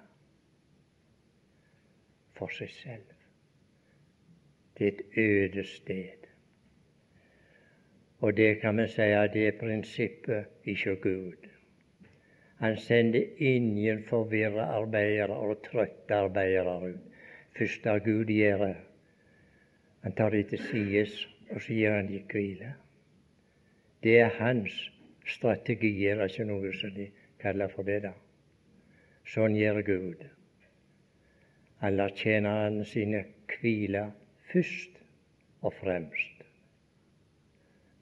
for 2.33 2.51
seg 2.51 2.71
selv. 2.71 3.13
Det 4.77 4.87
er 4.87 4.91
et 4.91 5.17
øde 5.17 5.63
sted. 5.63 6.27
Og 8.19 8.37
det 8.37 8.61
kan 8.61 8.77
vi 8.77 8.87
si 8.87 9.01
at 9.01 9.33
det 9.33 9.47
er 9.47 9.59
prinsippet 9.59 10.45
ikke 10.63 10.95
Gud. 10.95 11.49
Han 12.63 12.77
sender 12.77 13.23
ingen 13.37 14.03
forvirra 14.07 14.65
arbeidere 14.79 15.35
og 15.35 15.61
trøtte 15.65 16.15
arbeidere 16.15 16.77
ut. 16.89 16.99
Første 17.57 17.99
Gud 17.99 18.31
gjør, 18.31 18.73
han 20.03 20.15
tar 20.15 20.33
dem 20.35 20.47
til 20.49 20.59
sides, 20.69 21.13
og 21.49 21.61
så 21.61 21.73
gir 21.73 21.95
han 21.95 22.09
dem 22.11 22.25
hvile. 22.31 22.73
Det 24.03 24.19
er 24.19 24.35
hans 24.39 24.75
Strategier 25.23 26.19
er 26.19 26.27
ikke 26.27 26.45
noe 26.47 26.71
som 26.75 26.91
de 26.95 27.07
kaller 27.39 27.71
for 27.71 27.87
det, 27.87 28.01
da. 28.03 28.11
Sånn 29.23 29.55
gjør 29.55 29.79
Gud. 29.87 30.25
Han 31.83 31.95
lar 31.95 32.11
tjenerne 32.19 32.83
sine 32.87 33.23
hvile 33.53 34.09
først 34.51 34.99
og 35.63 35.75
fremst. 35.79 36.43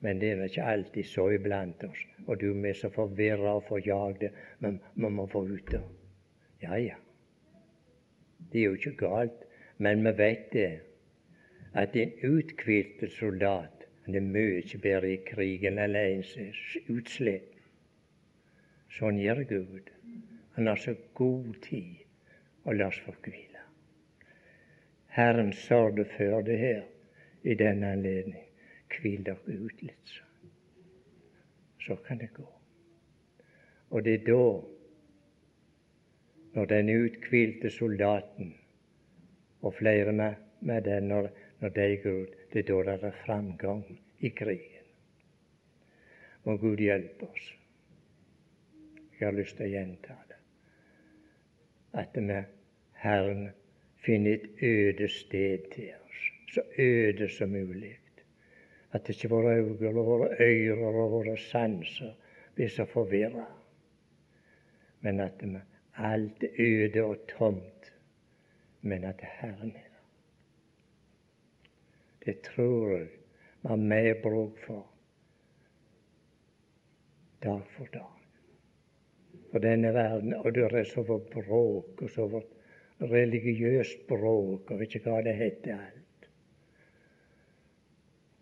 Men 0.01 0.17
det 0.21 0.31
er 0.33 0.43
ikke 0.47 0.65
alltid 0.65 1.05
så 1.05 1.27
iblant 1.35 1.83
oss. 1.85 2.01
Og 2.25 2.41
du 2.41 2.49
er 2.53 2.73
så 2.73 2.89
forvirra 2.89 3.53
og 3.59 3.67
forjagde. 3.67 4.31
Men 4.59 4.79
vi 4.95 5.09
må 5.13 5.27
få 5.29 5.43
ut 5.45 5.69
det. 5.69 5.81
Ja, 6.63 6.77
ja. 6.81 6.97
Det 8.51 8.61
er 8.61 8.65
jo 8.65 8.79
ikke 8.79 8.97
galt. 8.97 9.45
Men 9.77 10.01
vi 10.05 10.15
vet 10.17 10.49
det, 10.53 10.69
at 11.73 11.95
en 11.95 12.11
uthvilt 12.23 13.11
soldat 13.11 13.87
han 14.05 14.15
er 14.15 14.25
mye 14.25 14.79
bedre 14.83 15.13
i 15.13 15.19
krigen 15.25 15.77
enn 15.77 15.83
alene 15.85 16.23
som 16.25 16.95
utslitt. 16.95 17.51
Sånn 18.91 19.19
gjør 19.21 19.43
Gud. 19.47 19.91
Han 20.57 20.67
har 20.67 20.79
så 20.81 20.95
god 21.15 21.53
tid 21.63 22.01
og 22.65 22.75
la 22.75 22.89
oss 22.91 22.99
få 23.05 23.13
hvile. 23.23 23.61
Herren 25.15 25.53
sørget 25.53 26.11
for 26.17 26.41
det 26.47 26.57
her 26.59 26.81
i 27.43 27.55
denne 27.55 27.93
anledning. 27.95 28.47
Hvil 28.91 29.23
dere 29.25 29.55
ut 29.55 29.81
litt, 29.81 30.11
så. 30.11 30.25
Så 31.81 31.95
kan 32.05 32.19
det 32.19 32.33
gå. 32.33 32.45
Og 33.89 34.03
det 34.05 34.13
er 34.19 34.25
da, 34.27 34.43
når 36.53 36.67
den 36.69 36.91
uthvilte 36.93 37.71
soldaten, 37.71 38.53
og 39.61 39.73
flere 39.73 40.11
med, 40.13 40.35
med 40.61 40.81
den, 40.85 41.07
når, 41.07 41.31
når 41.61 41.69
de 41.69 41.97
går 42.03 42.21
ut, 42.21 42.37
det 42.53 42.59
er 42.69 42.83
da 42.83 42.95
det 42.97 43.07
er 43.07 43.23
framgang 43.25 43.83
i 44.19 44.29
krigen. 44.29 44.85
Må 46.43 46.57
Gud 46.57 46.81
hjelpe 46.81 47.27
oss. 47.27 47.49
Jeg 49.19 49.27
har 49.27 49.35
lyst 49.37 49.57
til 49.57 49.67
å 49.67 49.73
gjenta 49.75 50.15
det. 50.29 50.37
At 52.01 52.17
vi, 52.17 52.39
Herren, 53.03 53.51
finner 54.01 54.39
et 54.39 54.63
øde 54.65 55.09
sted 55.13 55.67
til 55.75 55.91
oss. 55.99 56.23
Så 56.55 56.63
øde 56.81 57.29
som 57.29 57.53
mulig. 57.53 57.93
At 58.91 59.09
ikke 59.09 59.29
våre 59.29 59.53
øyne 59.61 59.93
og 59.93 60.05
våre 60.05 60.31
ører 60.41 60.97
og 61.03 61.11
våre 61.11 61.37
sanser 61.37 62.15
blir 62.55 62.73
så 62.73 62.85
forvirra. 62.89 63.45
Men 65.01 65.19
at 65.19 65.45
alt 65.95 66.43
er 66.43 66.57
øde 66.57 67.05
og 67.05 67.27
tomt, 67.37 67.93
men 68.81 69.03
at 69.03 69.21
Herren 69.21 69.75
er 69.75 69.90
det 72.25 72.41
tror 72.45 72.91
jeg 72.95 73.07
vi 73.61 73.69
har 73.69 73.77
mer 73.77 74.13
bruk 74.23 74.57
for 74.65 74.87
dag 77.43 77.61
for 77.77 77.85
dag. 77.93 78.17
For 79.51 79.59
denne 79.59 79.93
verden, 79.93 80.33
og 80.33 80.53
det 80.55 80.63
er 80.63 80.83
så 80.83 81.03
for 81.03 81.21
bråk, 81.33 82.01
og 82.01 82.09
så 82.09 82.27
for 82.29 82.43
religiøst 83.11 84.07
bråk, 84.07 84.71
og 84.71 84.81
ikke 84.81 85.01
hva 85.05 85.21
det 85.25 85.35
heter 85.35 85.73
alt. 85.75 86.27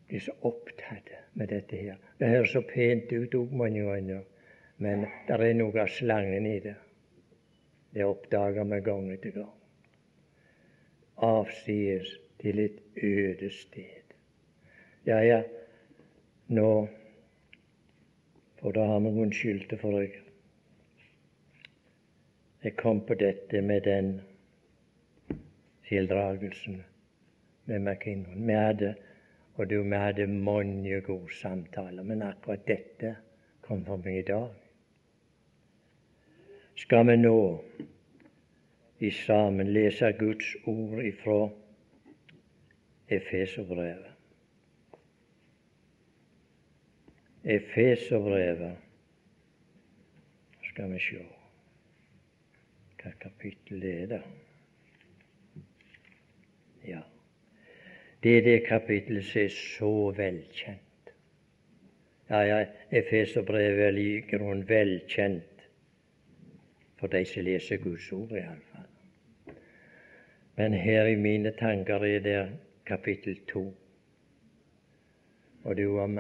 De 0.10 0.16
er 0.16 0.26
så 0.26 0.36
opptatt 0.42 1.12
med 1.34 1.52
dette 1.54 1.78
her. 1.78 1.98
Det 2.20 2.30
høres 2.30 2.54
så 2.56 2.62
pent 2.66 3.12
ut 3.14 3.36
òg 3.36 3.56
mange 3.56 3.84
ganger, 3.86 4.24
men 4.78 5.06
det 5.28 5.38
er 5.38 5.54
noe 5.58 5.84
av 5.84 5.92
slangen 5.94 6.48
i 6.50 6.60
det. 6.64 6.76
Det 7.94 8.06
oppdager 8.06 8.68
vi 8.70 8.82
gang 8.86 9.12
etter 9.14 9.36
gang. 9.38 9.56
Avsides 11.26 12.12
til 12.42 12.60
et 12.60 12.80
øde 13.04 13.50
sted. 13.52 14.16
Ja, 15.06 15.20
ja, 15.20 15.44
nå 16.48 16.88
For 18.60 18.76
da 18.76 18.84
har 18.86 19.00
vi 19.00 19.12
noen 19.16 19.30
skyldte 19.32 19.78
for 19.80 19.96
deg. 19.96 20.18
Jeg 22.64 22.74
kom 22.76 22.98
på 23.08 23.16
dette 23.16 23.62
med 23.64 23.86
den 23.86 24.10
tildragelsen 25.88 26.82
med 27.66 27.80
McKinnon. 27.80 28.48
Vi 28.48 28.54
hadde, 28.54 28.96
og 29.56 29.70
du, 29.70 29.78
vi 29.84 29.96
hadde 29.96 30.28
mange 30.28 31.00
gode 31.02 31.32
samtaler, 31.40 32.04
men 32.04 32.22
akkurat 32.22 32.68
dette 32.68 33.14
kom 33.62 33.86
for 33.86 34.04
meg 34.04 34.20
i 34.20 34.28
dag. 34.28 34.52
Skal 36.76 37.08
vi 37.08 37.16
nå 37.16 37.40
i 39.00 39.10
sammen 39.12 39.72
lese 39.72 40.12
Guds 40.20 40.52
ord 40.68 41.00
ifra 41.04 41.46
Efeserbrevet. 43.10 44.12
Efeserbrevet 47.44 48.78
Skal 50.70 50.92
vi 50.94 51.00
sjå 51.00 51.24
hva 53.00 53.12
kapittel 53.20 53.82
det 53.82 53.94
er 54.02 54.08
da. 54.12 54.20
Ja. 56.88 57.00
Det 58.24 58.38
er 58.38 58.42
det 58.44 58.68
kapittelet 58.68 59.26
som 59.26 59.42
er 59.42 59.54
så 59.56 59.92
velkjent. 60.18 61.14
Ja, 62.30 62.42
ja, 62.44 62.66
Efeserbrevet 62.92 63.86
er 63.88 63.98
i 63.98 64.10
grunn 64.30 64.66
velkjent 64.70 65.64
for 67.00 67.08
de 67.08 67.24
som 67.26 67.48
leser 67.48 67.80
Guds 67.80 68.12
ord, 68.12 68.36
iallfall. 68.36 69.56
Men 70.60 70.76
her 70.76 71.08
i 71.08 71.16
mine 71.16 71.54
tanker 71.56 72.04
er 72.04 72.20
det 72.20 72.40
kapittel 72.90 73.40
to. 73.48 73.64
Og 75.64 75.78
du 75.78 76.00
om 76.00 76.20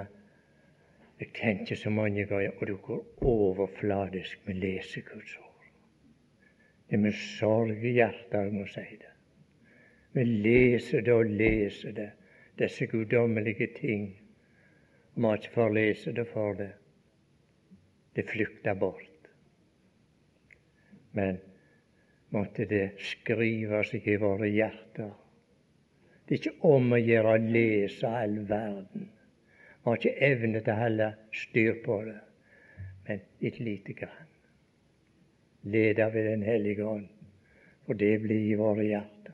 Jeg 1.19 1.33
tenker 1.35 1.75
så 1.75 1.89
mange 1.89 2.23
ganger 2.25 2.51
og 2.61 2.67
du 2.67 2.77
går 2.77 3.23
overfladisk 3.27 4.47
med 4.47 4.55
leser 4.55 5.01
Guds 5.01 5.37
ord. 5.37 5.65
Det 6.89 6.95
er 6.95 7.01
med 7.03 7.13
sorg 7.13 7.83
i 7.83 7.91
hjertet 7.97 8.37
jeg 8.39 8.53
må 8.53 8.63
si 8.71 8.85
det. 9.01 9.11
Vi 10.13 10.23
leser 10.23 11.01
det 11.01 11.13
og 11.13 11.25
leser 11.25 11.91
det, 11.91 12.09
disse 12.57 12.87
guddommelige 12.87 13.67
ting. 13.75 14.07
Vi 15.15 15.21
har 15.21 15.37
ikke 15.37 15.53
forlese 15.53 16.15
det 16.15 16.27
for 16.31 16.53
det. 16.53 16.71
Det 18.15 18.25
flykter 18.31 18.73
bort. 18.73 19.29
Men 21.11 21.37
måtte 22.29 22.65
det 22.65 22.91
skrive 22.97 23.83
seg 23.83 24.07
i 24.07 24.15
våre 24.21 24.47
hjerter. 24.47 25.11
Det 26.29 26.35
er 26.35 26.41
ikke 26.43 26.69
om 26.69 26.91
å 26.93 26.97
gjøre 27.01 27.29
å 27.33 27.37
lese 27.41 28.09
all 28.13 28.35
verden. 28.45 29.07
Vi 29.09 29.87
har 29.87 29.95
ikke 29.97 30.27
evne 30.27 30.59
til 30.61 30.75
å 30.75 30.81
holde 30.83 31.07
styr 31.33 31.79
på 31.81 31.95
det, 32.05 32.19
men 33.07 33.23
et 33.49 33.55
lite 33.57 33.95
grann. 33.97 34.27
Leda 35.73 36.05
ved 36.13 36.27
Den 36.29 36.43
hellige 36.45 36.85
ånd, 36.85 37.07
for 37.87 37.97
det 37.97 38.11
blir 38.21 38.45
i 38.45 38.59
våre 38.59 38.85
hjerter. 38.85 39.33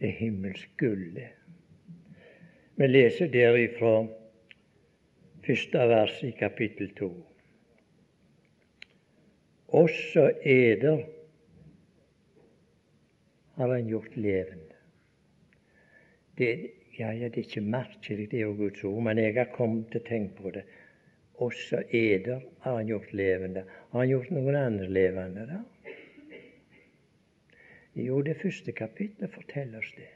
Det 0.00 0.08
er 0.08 0.16
himmelsk 0.22 0.72
gull, 0.80 1.04
det. 1.12 1.28
Vi 2.80 2.88
leser 2.88 3.28
derifra 3.28 4.06
første 5.44 5.88
vers 5.92 6.16
i 6.24 6.32
kapittel 6.38 6.94
to. 6.96 7.10
Også 9.68 10.30
eder 10.40 11.04
har 13.60 13.76
han 13.76 13.92
gjort 13.92 14.16
levende. 14.16 14.65
Det, 16.38 16.70
ja, 16.98 17.12
ja, 17.12 17.28
det 17.28 17.40
er 17.40 17.46
ikke 17.48 17.60
merkelig, 17.60 18.30
det 18.30 18.40
er 18.40 18.44
jo 18.46 18.56
Guds 18.58 18.84
ord, 18.84 19.02
men 19.02 19.18
jeg 19.18 19.34
har 19.36 19.52
kommet 19.54 19.88
til 19.92 20.02
å 20.02 20.08
tenke 20.08 20.42
på 20.42 20.52
det. 20.56 20.64
Også 21.44 21.82
eder 21.92 22.40
har 22.64 22.76
han 22.78 22.88
gjort 22.88 23.12
levende. 23.12 23.64
Har 23.92 24.04
han 24.04 24.10
gjort 24.10 24.30
noen 24.32 24.56
andre 24.56 24.88
levende, 24.88 25.46
da? 25.48 25.62
Jo, 27.96 28.20
det 28.22 28.36
første 28.40 28.72
kapittelet 28.76 29.32
forteller 29.32 29.80
oss 29.80 29.92
det. 29.96 30.10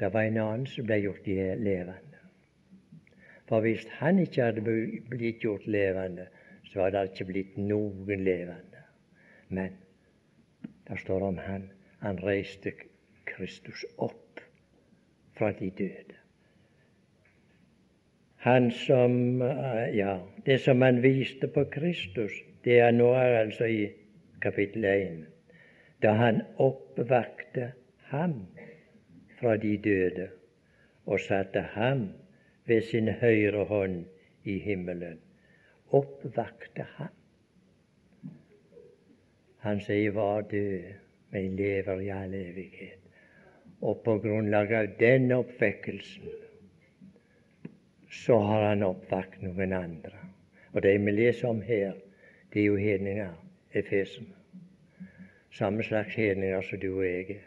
Det 0.00 0.12
var 0.14 0.26
en 0.28 0.38
annen 0.38 0.66
som 0.70 0.86
ble 0.86 1.00
gjort 1.02 1.26
levende. 1.26 2.20
For 3.48 3.62
hvis 3.62 3.86
han 3.98 4.18
ikke 4.22 4.48
hadde 4.48 4.62
blitt 5.10 5.42
gjort 5.42 5.66
levende, 5.66 6.26
så 6.70 6.84
hadde 6.84 7.02
det 7.02 7.14
ikke 7.14 7.28
blitt 7.30 7.56
noen 7.58 8.22
levende. 8.26 8.82
Men 9.48 9.74
det 10.86 10.98
står 11.02 11.28
om 11.30 11.38
han. 11.42 11.70
Han 12.02 12.18
reiste 12.22 12.74
Kristus 13.36 13.84
opp 13.98 14.40
fra 15.36 15.52
de 15.52 15.70
døde. 15.70 16.16
Han 18.46 18.70
som 18.70 19.42
eh, 19.42 19.96
Ja, 19.96 20.18
det 20.46 20.60
som 20.60 20.82
han 20.82 21.02
viste 21.02 21.48
på 21.48 21.64
Kristus, 21.64 22.32
det 22.64 22.78
er 22.80 22.90
nå 22.90 23.12
altså 23.14 23.64
i 23.64 23.88
kapittel 24.42 24.84
1. 24.84 25.24
Da 26.02 26.12
han 26.12 26.42
oppvakte 26.56 27.72
ham 28.10 28.46
fra 29.40 29.56
de 29.56 29.76
døde 29.76 30.28
og 31.06 31.20
satte 31.20 31.60
ham 31.60 32.08
ved 32.66 32.82
sin 32.82 33.08
høyre 33.08 33.64
hånd 33.64 34.04
i 34.44 34.58
himmelen. 34.58 35.18
Oppvakte 35.90 36.86
ham. 36.96 37.12
Han 39.58 39.80
sier 39.80 40.14
var 40.14 40.40
død, 40.40 40.94
men 41.30 41.56
lever 41.56 42.00
i 42.00 42.08
all 42.08 42.34
evighet. 42.34 43.05
Og 43.80 44.02
på 44.04 44.18
grunnlag 44.24 44.72
av 44.72 44.86
den 44.98 45.32
oppvekkelsen 45.36 46.32
så 48.16 48.38
har 48.38 48.62
han 48.70 48.82
oppvakt 48.86 49.42
noen 49.44 49.74
andre. 49.76 50.16
Og 50.72 50.82
de 50.82 50.94
vi 50.98 51.12
leser 51.12 51.48
om 51.48 51.60
her, 51.62 51.92
det 52.52 52.62
er 52.62 52.66
jo 52.70 52.78
hedninger, 52.80 53.34
efesene. 53.76 54.32
Samme 55.52 55.84
slags 55.84 56.14
hedninger 56.16 56.62
som 56.62 56.80
du 56.80 56.90
og 56.94 57.04
jeg 57.04 57.36
er. 57.36 57.44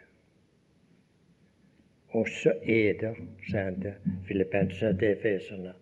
Også 2.18 2.56
eder, 2.64 3.18
sier 3.46 3.68
han 3.68 3.82
til 3.82 4.16
filippenser 4.26 4.96
til 4.98 5.14
efeserne, 5.14 5.74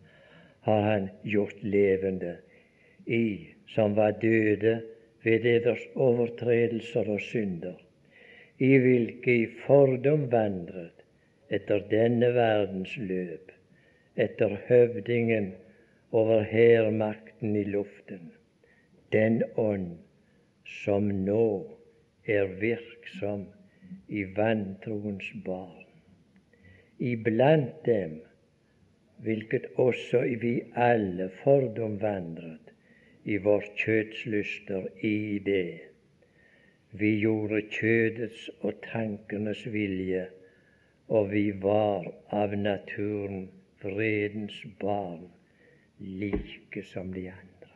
har 0.67 0.81
han 0.83 1.09
gjort 1.23 1.63
levende 1.63 2.33
i, 3.05 3.47
som 3.71 3.95
var 3.95 4.17
døde 4.19 4.81
ved 5.23 5.45
eders 5.45 5.85
overtredelser 5.95 7.07
og 7.07 7.21
synder, 7.23 7.77
i 8.59 8.73
hvilke 8.81 9.33
i 9.43 9.45
fordom 9.65 10.25
vandret 10.31 11.03
etter 11.53 11.83
denne 11.91 12.31
verdens 12.35 12.95
løp, 12.97 13.51
etter 14.17 14.57
høvdingen 14.67 15.51
over 16.11 16.41
hærmakten 16.41 17.55
i 17.55 17.63
luften, 17.63 18.31
den 19.13 19.43
ånd 19.55 19.91
som 20.67 21.09
nå 21.27 21.47
er 22.27 22.49
virksom 22.61 23.45
i 24.09 24.23
vantroens 24.37 25.29
barn. 25.45 25.85
Iblant 26.99 27.85
dem, 27.85 28.17
hvilket 29.23 29.69
også 29.75 30.23
vi 30.41 30.55
alle 30.75 31.29
fordom 31.43 31.99
vandret, 32.01 32.73
i 33.23 33.37
vårt 33.43 33.69
kjøtslyster 33.77 34.87
i 35.03 35.39
det. 35.45 35.86
Vi 36.91 37.09
gjorde 37.19 37.61
kjødets 37.67 38.49
og 38.61 38.79
tankenes 38.83 39.65
vilje, 39.73 40.27
og 41.07 41.31
vi 41.31 41.51
var 41.61 42.07
av 42.31 42.55
naturen 42.55 43.49
vredens 43.83 44.55
barn, 44.79 45.27
like 45.99 46.83
som 46.83 47.11
de 47.13 47.27
andre. 47.31 47.73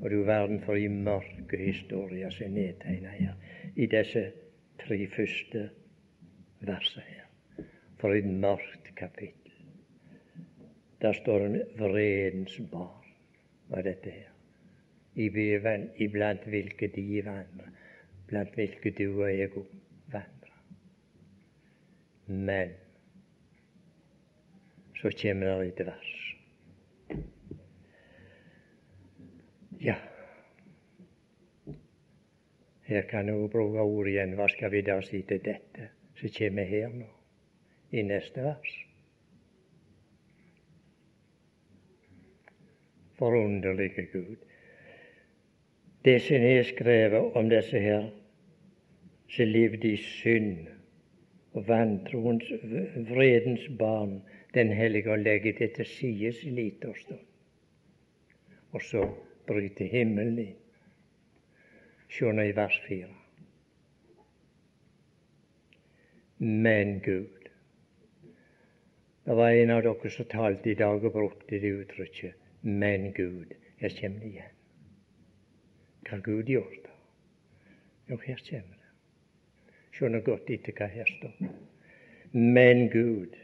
Og 0.00 0.10
du 0.10 0.22
verden 0.24 0.62
for 0.64 0.80
i 0.80 0.88
mørke 0.88 1.60
historier 1.60 2.30
som 2.32 2.46
er 2.46 2.54
nedtegna 2.54 3.12
her, 3.18 3.34
i 3.76 3.86
disse 3.86 4.24
tre 4.80 5.06
første 5.16 5.68
versene 6.60 7.04
her. 7.04 7.66
For 8.00 8.16
et 8.16 8.24
mørkt 8.24 8.94
kapittel. 8.96 9.36
Der 11.00 11.12
står 11.12 11.46
det 11.48 11.66
vredens 11.76 12.56
barn. 12.72 12.96
Hva 13.68 13.84
dette 13.84 14.10
her? 14.10 14.26
iblant 15.20 16.44
hvilke 16.48 16.88
de 16.88 17.22
vandrer, 17.24 17.70
blant 18.30 18.54
hvilke 18.54 18.92
du 18.94 19.22
og 19.22 19.30
jeg 19.30 19.50
vandrer. 20.12 20.56
Men 22.26 22.74
så 25.00 25.10
kommer 25.22 25.62
det 25.62 25.68
et 25.68 25.86
vers. 25.86 26.10
Ja, 29.80 29.96
her 32.84 33.02
kan 33.08 33.28
jeg 33.28 33.50
bruke 33.50 33.80
ord 33.80 34.06
igjen. 34.10 34.36
Hva 34.36 34.46
skal 34.52 34.70
vi 34.70 34.84
da 34.84 35.00
si 35.02 35.22
til 35.22 35.40
dette 35.44 35.88
som 36.20 36.34
kommer 36.36 36.68
her 36.68 36.92
nå, 36.92 37.08
i 37.90 38.04
neste 38.04 38.44
vers? 38.44 38.76
Forunderlige 43.18 44.06
Gud 44.12 44.50
det 46.04 46.22
som 46.22 46.36
er 46.36 46.62
skrevet 46.62 47.36
om 47.36 47.48
disse 47.48 47.80
her 47.80 48.08
som 49.30 49.46
levde 49.46 49.92
i 49.92 49.96
synd 49.96 50.68
og 51.54 51.66
vantroens, 51.68 52.46
vredens 53.10 53.68
barn, 53.78 54.22
Den 54.54 54.72
hellige, 54.72 55.10
og 55.10 55.18
legger 55.18 55.52
det 55.58 55.72
til 55.72 55.86
side 55.86 56.32
en 56.48 56.54
liten. 56.54 57.18
Og 58.72 58.82
så 58.82 59.04
bryter 59.46 59.86
himmelen 59.86 60.38
inn. 60.38 60.56
Se 62.10 62.32
nå 62.32 62.42
i 62.42 62.56
vers 62.56 62.80
fire. 62.88 63.12
Men 66.38 67.00
Gud 67.00 67.46
Det 69.24 69.36
var 69.36 69.54
en 69.54 69.70
av 69.70 69.82
dere 69.86 70.10
som 70.10 70.26
talte 70.26 70.70
i 70.72 70.74
dag 70.74 71.04
og 71.04 71.12
brukte 71.12 71.60
det 71.60 71.70
uttrykket 71.70 72.34
'men 72.62 73.12
Gud'. 73.14 73.54
Her 73.76 73.88
kommer 74.00 74.20
det 74.20 74.28
igjen. 74.28 74.54
Hva 76.02 76.10
har 76.10 76.20
Gud 76.20 76.44
gjort? 76.44 76.90
Jo, 78.10 78.16
her 78.16 78.36
kommer 78.50 78.74
det. 78.74 78.79
Nå 80.00 80.20
godt 80.24 80.50
etter 80.50 80.72
hva 80.76 80.86
her 80.88 81.08
står. 81.08 81.34
Men 82.32 82.86
Gud, 82.92 83.34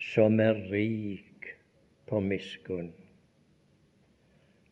som 0.00 0.40
er 0.40 0.56
rik 0.70 1.50
på 2.08 2.20
miskunn, 2.24 2.92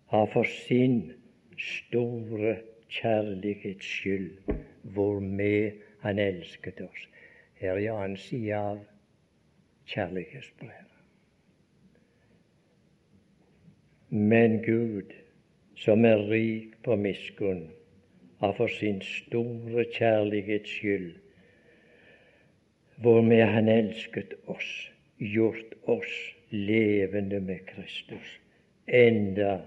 har 0.08 0.26
for 0.32 0.48
sin 0.48 1.12
store 1.58 2.56
kjærlighets 2.88 3.84
skyld 3.84 4.54
hvormed 4.82 5.84
Han 6.00 6.18
elsket 6.18 6.80
oss. 6.80 7.08
Her 7.58 7.72
er 7.72 7.78
en 7.90 8.02
annen 8.02 8.16
side 8.16 8.54
av 8.54 8.78
kjærlighetsbrevet. 9.90 10.84
Men 14.10 14.62
Gud, 14.62 15.10
som 15.76 16.04
er 16.04 16.22
rik 16.30 16.76
på 16.84 16.96
miskunn, 16.96 17.66
har 18.38 18.52
for 18.58 18.70
sin 18.70 19.00
store 19.02 19.84
kjærlighets 19.94 20.70
skyld, 20.70 21.14
hvormed 23.02 23.44
Han 23.46 23.68
elsket 23.68 24.34
oss, 24.46 24.90
gjort 25.18 25.74
oss 25.86 26.14
levende 26.50 27.40
med 27.40 27.66
Kristus, 27.66 28.38
enda 28.86 29.58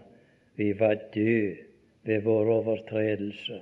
vi 0.55 0.71
var 0.79 0.95
døde 1.13 1.57
ved 2.03 2.21
våre 2.21 2.55
overtredelser. 2.61 3.61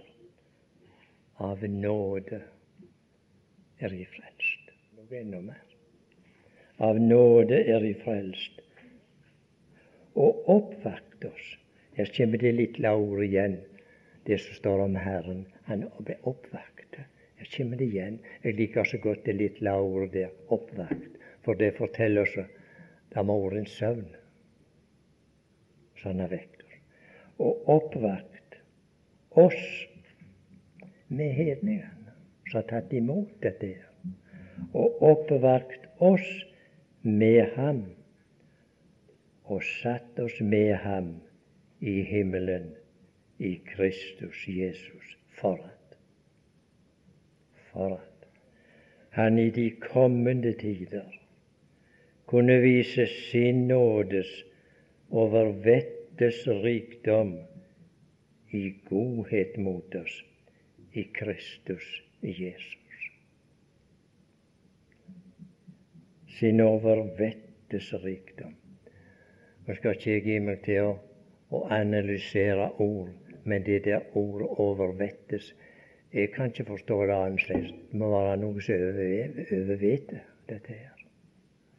Av 1.40 1.64
nåde 1.64 2.42
er 3.80 3.94
vi 3.96 4.06
frelst. 4.12 4.72
Noe 4.98 5.20
enda 5.20 5.40
mer. 5.44 5.66
Av 6.84 7.00
nåde 7.00 7.62
er 7.64 7.80
vi 7.84 7.94
frelst. 8.04 8.60
Og 10.20 10.50
oppvakt 10.52 11.26
oss. 11.28 11.48
Her 11.96 12.12
kommer 12.16 12.40
det 12.40 12.54
lille 12.56 12.92
ordet 12.96 13.28
igjen, 13.28 13.58
det 14.30 14.38
som 14.38 14.56
står 14.56 14.80
om 14.86 14.96
Herren. 14.96 15.46
Han 15.66 15.88
ble 16.06 16.16
oppvakt. 16.30 17.00
Her 17.40 17.48
kommer 17.56 17.80
det 17.80 17.88
igjen. 17.90 18.20
Jeg 18.44 18.58
liker 18.60 18.86
så 18.86 19.00
godt 19.02 19.26
det 19.26 19.34
lille 19.40 19.74
ordet 19.74 20.12
der, 20.14 20.34
oppvakt, 20.54 21.18
for 21.46 21.58
det 21.58 21.72
forteller 21.78 22.28
oss 22.28 22.36
det 23.10 23.24
må 23.26 23.40
være 23.42 23.64
en 23.64 23.70
søvn. 23.74 24.10
Sånne 25.98 26.28
har. 26.30 26.66
Og 27.42 27.70
oppvakt 27.74 28.60
oss 29.32 29.64
med 31.08 31.34
hedningene 31.34 32.14
som 32.52 32.60
har 32.60 32.68
tatt 32.70 32.94
imot 32.94 33.32
dette. 33.42 33.72
Og 34.78 35.02
oppvakt 35.10 35.88
oss 36.06 36.28
med 37.02 37.56
ham 37.56 37.82
og 39.50 39.66
satt 39.66 40.20
oss 40.22 40.38
med 40.46 40.76
ham 40.84 41.16
i 41.82 42.02
himmelen 42.06 42.76
i 43.40 43.56
Kristus 43.76 44.48
Jesus 44.48 45.16
for 45.40 45.56
at 45.56 45.98
for 47.72 47.94
at 47.94 48.28
han 49.10 49.40
i 49.40 49.50
de 49.50 49.70
kommende 49.72 50.54
tider 50.54 51.20
kunne 52.26 52.62
vise 52.62 53.08
sin 53.08 53.68
nådes 53.68 54.44
over 55.10 55.52
vettes 55.52 56.48
rikdom 56.48 57.38
i 58.52 58.74
godhet 58.90 59.58
mot 59.58 59.96
oss 59.96 60.24
i 60.94 61.04
Kristus 61.14 62.04
Jesus. 62.22 62.78
Sin 66.40 66.62
overvettes 66.62 67.94
rikdom. 68.04 68.56
Nå 69.68 69.76
skal 69.76 69.98
ikke 69.98 70.12
jeg 70.12 70.26
gi 70.26 70.38
meg 70.42 70.62
til 70.66 70.88
å, 70.88 70.94
å 71.54 71.66
analysere 71.74 72.72
ord, 72.82 73.29
men 73.44 73.64
det 73.66 73.84
der 73.86 74.18
ordet 74.18 74.48
overvettes 74.48 75.56
Jeg 76.14 76.32
kan 76.34 76.46
ikke 76.46 76.66
forstå 76.66 77.06
det 77.06 77.14
annerledes. 77.14 77.72
Det 77.92 78.00
må 78.02 78.08
være 78.10 78.38
noe 78.42 78.62
som 78.66 78.76
overveter 78.76 80.24
dette 80.50 80.74
her. 80.74 81.04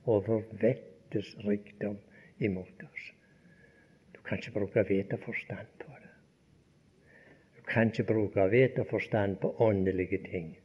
Overvettes 0.06 1.32
rikdom 1.46 1.96
imot 2.38 2.84
oss. 2.86 3.08
Du 4.14 4.20
kan 4.22 4.38
ikke 4.38 4.54
bruke 4.58 4.84
vite 4.88 5.18
forstand 5.18 5.66
på 5.78 5.90
det. 5.90 6.12
Du 7.56 7.62
kan 7.72 7.90
ikke 7.90 8.06
bruke 8.12 8.50
vite 8.50 8.84
forstand 8.90 9.36
på 9.36 9.54
åndelige 9.58 10.22
ting. 10.30 10.58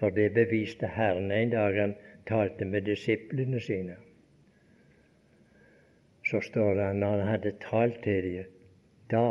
For 0.00 0.08
det 0.08 0.32
beviste 0.32 0.86
Herren 0.86 1.30
en 1.30 1.50
dag 1.50 1.80
han 1.80 1.94
talte 2.26 2.64
med 2.64 2.88
disiplene 2.88 3.60
sine 3.60 3.96
så 6.30 6.40
står 6.40 6.74
det 6.74 6.96
når 6.96 7.16
han 7.18 7.28
hadde 7.28 7.52
talt 7.70 8.02
til 8.04 8.22
dem, 8.24 8.44
da 9.10 9.24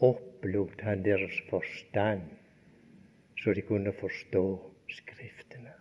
opplot 0.00 0.80
han 0.86 1.04
deres 1.04 1.40
forstand, 1.50 2.22
så 3.38 3.54
de 3.54 3.62
kunne 3.62 3.92
forstå 3.92 4.44
Skriftene. 4.88 5.74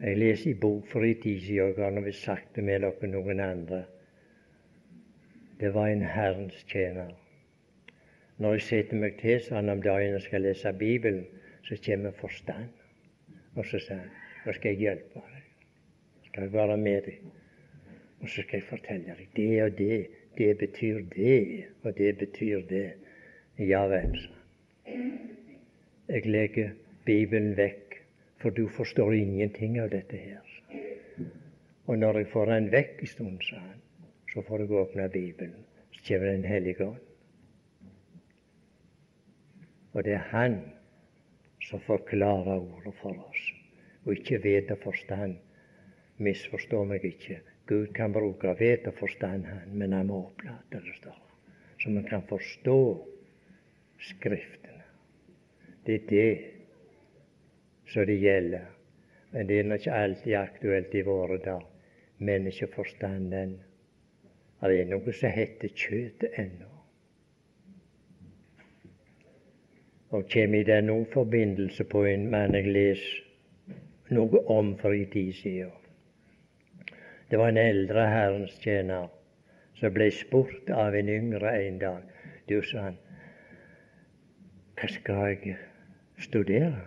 Jeg 0.00 0.18
leser 0.18 0.50
i 0.50 0.58
bok 0.60 0.90
for 0.90 1.06
en 1.08 1.20
tid 1.22 1.40
siden, 1.40 1.78
og 1.80 2.04
har 2.04 2.10
sagt 2.12 2.50
det 2.56 2.64
med 2.64 2.84
dere 2.84 3.08
noen 3.08 3.40
andre. 3.40 3.78
Det 5.60 5.72
var 5.74 5.88
en 5.88 6.04
Herrens 6.04 6.58
tjener. 6.68 7.14
Når 8.36 8.58
jeg 8.58 8.66
setter 8.66 9.00
meg 9.00 9.16
til 9.22 9.40
sånn 9.40 9.72
om 9.72 9.80
dagen 9.80 10.18
og 10.18 10.26
skal 10.26 10.44
lese 10.44 10.74
Bibelen, 10.76 11.24
så 11.64 11.80
kommer 11.86 12.12
forstand. 12.20 12.68
Og 13.56 13.64
så 13.64 13.80
sier 13.80 14.04
han 14.04 14.12
nå 14.44 14.52
skal 14.52 14.74
jeg 14.74 14.84
hjelpe 14.84 15.24
deg 15.24 15.36
skal 16.36 16.44
jeg 16.44 16.52
være 16.52 16.76
med 16.76 17.02
deg. 17.02 17.20
Og 18.20 18.28
så 18.28 18.42
skal 18.42 18.58
jeg 18.58 18.68
fortelle 18.68 19.14
deg 19.16 19.28
det 19.36 19.62
og 19.64 19.78
det. 19.78 20.00
Det 20.36 20.58
betyr 20.58 21.00
det, 21.16 21.64
og 21.82 21.98
det 21.98 22.18
betyr 22.18 22.60
det. 22.68 22.92
Ja 23.58 23.86
vel, 23.88 24.18
Jeg 26.08 26.26
legger 26.26 26.70
Bibelen 27.04 27.56
vekk, 27.56 27.94
for 28.38 28.50
du 28.50 28.68
forstår 28.68 29.12
ingenting 29.12 29.78
av 29.80 29.90
dette 29.90 30.16
her. 30.16 30.44
Og 31.86 31.98
når 31.98 32.18
jeg 32.18 32.28
får 32.32 32.46
den 32.52 32.70
vekk 32.72 33.00
en 33.00 33.06
stund, 33.06 33.40
sa 33.42 33.56
han, 33.56 33.80
så 34.32 34.42
får 34.42 34.60
jeg 34.60 34.70
åpne 34.70 35.08
Bibelen. 35.08 35.64
Så 35.90 36.02
kommer 36.08 36.32
Den 36.32 36.44
hellige 36.44 36.86
ånd. 36.86 37.02
Og 39.92 40.04
det 40.04 40.12
er 40.12 40.28
Han 40.30 40.60
som 41.62 41.80
forklarer 41.80 42.60
ordet 42.60 42.94
for 43.00 43.28
oss, 43.28 43.52
og 44.04 44.12
ikke 44.12 44.42
vet 44.44 44.70
og 44.70 44.78
forstand. 44.78 45.36
Misforstå 46.18 46.84
meg 46.84 47.04
ikke. 47.04 47.40
Gud 47.66 47.92
kan 47.94 48.12
bruke 48.12 48.54
vet 48.58 48.86
og 48.86 48.94
forstand, 48.94 49.44
han, 49.44 49.72
men 49.74 49.92
han 49.92 50.06
må 50.06 50.20
opplate 50.28 50.80
det, 50.80 50.94
står 51.00 51.22
så 51.78 51.90
man 51.90 52.04
kan 52.04 52.22
forstå 52.28 53.06
Skriftene. 53.98 54.82
Det 55.86 55.94
er 55.94 56.06
det 56.08 56.38
som 57.86 58.06
det 58.06 58.18
gjelder. 58.20 58.66
Men 59.30 59.48
det 59.48 59.58
er 59.58 59.72
ikke 59.72 59.92
alltid 59.92 60.34
aktuelt 60.34 60.94
i 60.94 61.00
våre 61.00 61.38
dager. 61.38 61.64
Menneskeforstanden 62.18 63.60
Det 64.60 64.80
er 64.80 64.84
noe 64.88 65.12
som 65.12 65.30
heter 65.30 65.68
kjøtet 65.68 66.36
ennå. 66.36 66.68
Og 70.10 70.28
kommer 70.32 70.58
i 70.60 70.62
den 70.62 71.06
forbindelse 71.12 71.84
på 71.84 72.04
en 72.04 72.30
mann 72.30 72.54
jeg 72.54 72.68
leser 72.72 74.14
noe 74.16 74.44
om 74.48 74.76
for 74.78 74.92
en 74.92 75.10
tid 75.10 75.32
siden. 75.32 75.72
Det 77.30 77.38
var 77.38 77.48
en 77.48 77.56
eldre 77.56 78.06
Herrens 78.06 78.58
tjener 78.62 79.08
som 79.74 79.94
ble 79.94 80.10
spurt 80.14 80.70
av 80.70 80.94
en 80.94 81.08
yngre 81.10 81.52
en 81.58 81.78
dag. 81.78 82.04
Du, 82.48 82.60
sa 82.62 82.86
han, 82.86 82.98
hva 84.78 84.90
skal 84.92 85.32
jeg 85.32 85.56
studere? 86.22 86.84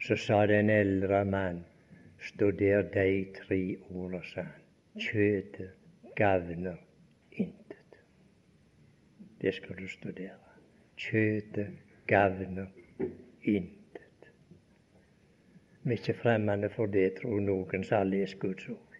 Så 0.00 0.16
sa 0.20 0.44
den 0.46 0.70
eldre 0.70 1.24
mann, 1.24 1.64
studer 2.20 2.84
de 2.92 3.24
tre 3.40 3.60
ordene, 3.88 4.22
sa 4.34 4.44
han. 4.44 4.56
Kjøtet 5.00 6.16
gagner 6.16 6.76
intet. 7.32 8.00
Det 9.40 9.54
skal 9.54 9.80
du 9.80 9.88
studere. 9.88 10.56
Kjøtet 11.00 11.76
gagner 12.10 12.66
intet. 13.42 13.79
Vi 15.82 15.92
er 15.92 15.98
ikke 15.98 16.20
fremmede 16.22 16.68
for 16.68 16.86
det, 16.86 17.14
tror 17.20 17.40
noen 17.40 17.84
som 17.84 17.96
har 17.96 18.08
lest 18.08 18.38
Guds 18.38 18.68
ord. 18.68 18.96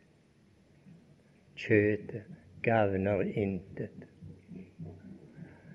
Kjøtet 1.61 2.23
gagner 2.64 3.21
intet. 3.21 4.07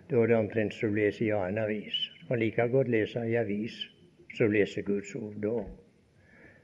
Da 0.09 0.17
er 0.21 0.31
det 0.31 0.37
omtrent 0.37 0.73
som 0.73 0.89
å 0.89 0.97
lese 0.97 1.27
i 1.27 1.31
annen 1.33 1.61
avis. 1.61 1.99
Kan 2.27 2.41
like 2.41 2.65
godt 2.73 2.89
lese 2.89 3.21
i 3.29 3.37
avis 3.37 3.77
som 4.33 4.51
lese 4.53 4.81
Guds 4.85 5.13
ord 5.15 5.37
da. 5.45 5.55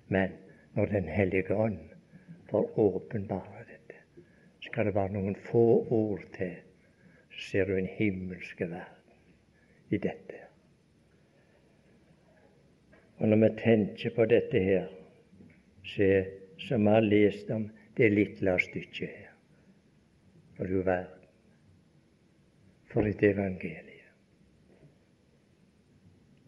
Men 0.10 0.34
når 0.76 0.86
Den 0.86 1.08
hellige 1.08 1.56
ånd 1.56 1.80
får 2.50 2.80
åpenbare 2.80 3.66
dette, 3.70 4.02
skal 4.62 4.86
det 4.86 4.96
være 4.96 5.14
noen 5.14 5.36
få 5.36 5.66
ord 5.90 6.26
til, 6.38 6.56
så 7.32 7.50
ser 7.52 7.66
du 7.66 7.78
en 7.78 7.94
himmelske 7.98 8.70
verden 8.70 9.20
i 9.90 9.98
dette. 9.98 10.41
Og 13.22 13.28
når 13.28 13.38
vi 13.38 13.50
tenker 13.58 14.10
på 14.16 14.26
dette 14.26 14.60
her, 14.60 14.86
se, 15.86 16.26
som 16.58 16.88
vi 16.88 16.90
har 16.90 17.06
lest 17.06 17.52
om 17.54 17.68
det 17.98 18.08
lille 18.10 18.56
stykket 18.60 19.10
her 19.10 19.28
For 20.58 20.66
du 20.66 20.82
verden, 20.82 21.28
for 22.90 23.06
et 23.06 23.24
evangelie. 23.24 24.10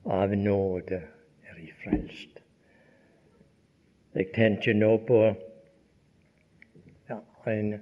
Av 0.05 0.33
nåde 0.35 1.01
er 1.45 1.61
vi 1.61 1.69
frelst. 1.83 2.41
Jeg 4.15 4.33
tenker 4.33 4.73
nå 4.73 4.97
på 5.07 5.21
ja, 7.09 7.21
en 7.47 7.73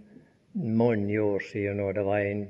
mange 0.53 1.21
år 1.21 1.39
siden 1.51 1.79
når 1.79 1.91
det 1.91 2.05
var 2.05 2.27
en, 2.27 2.47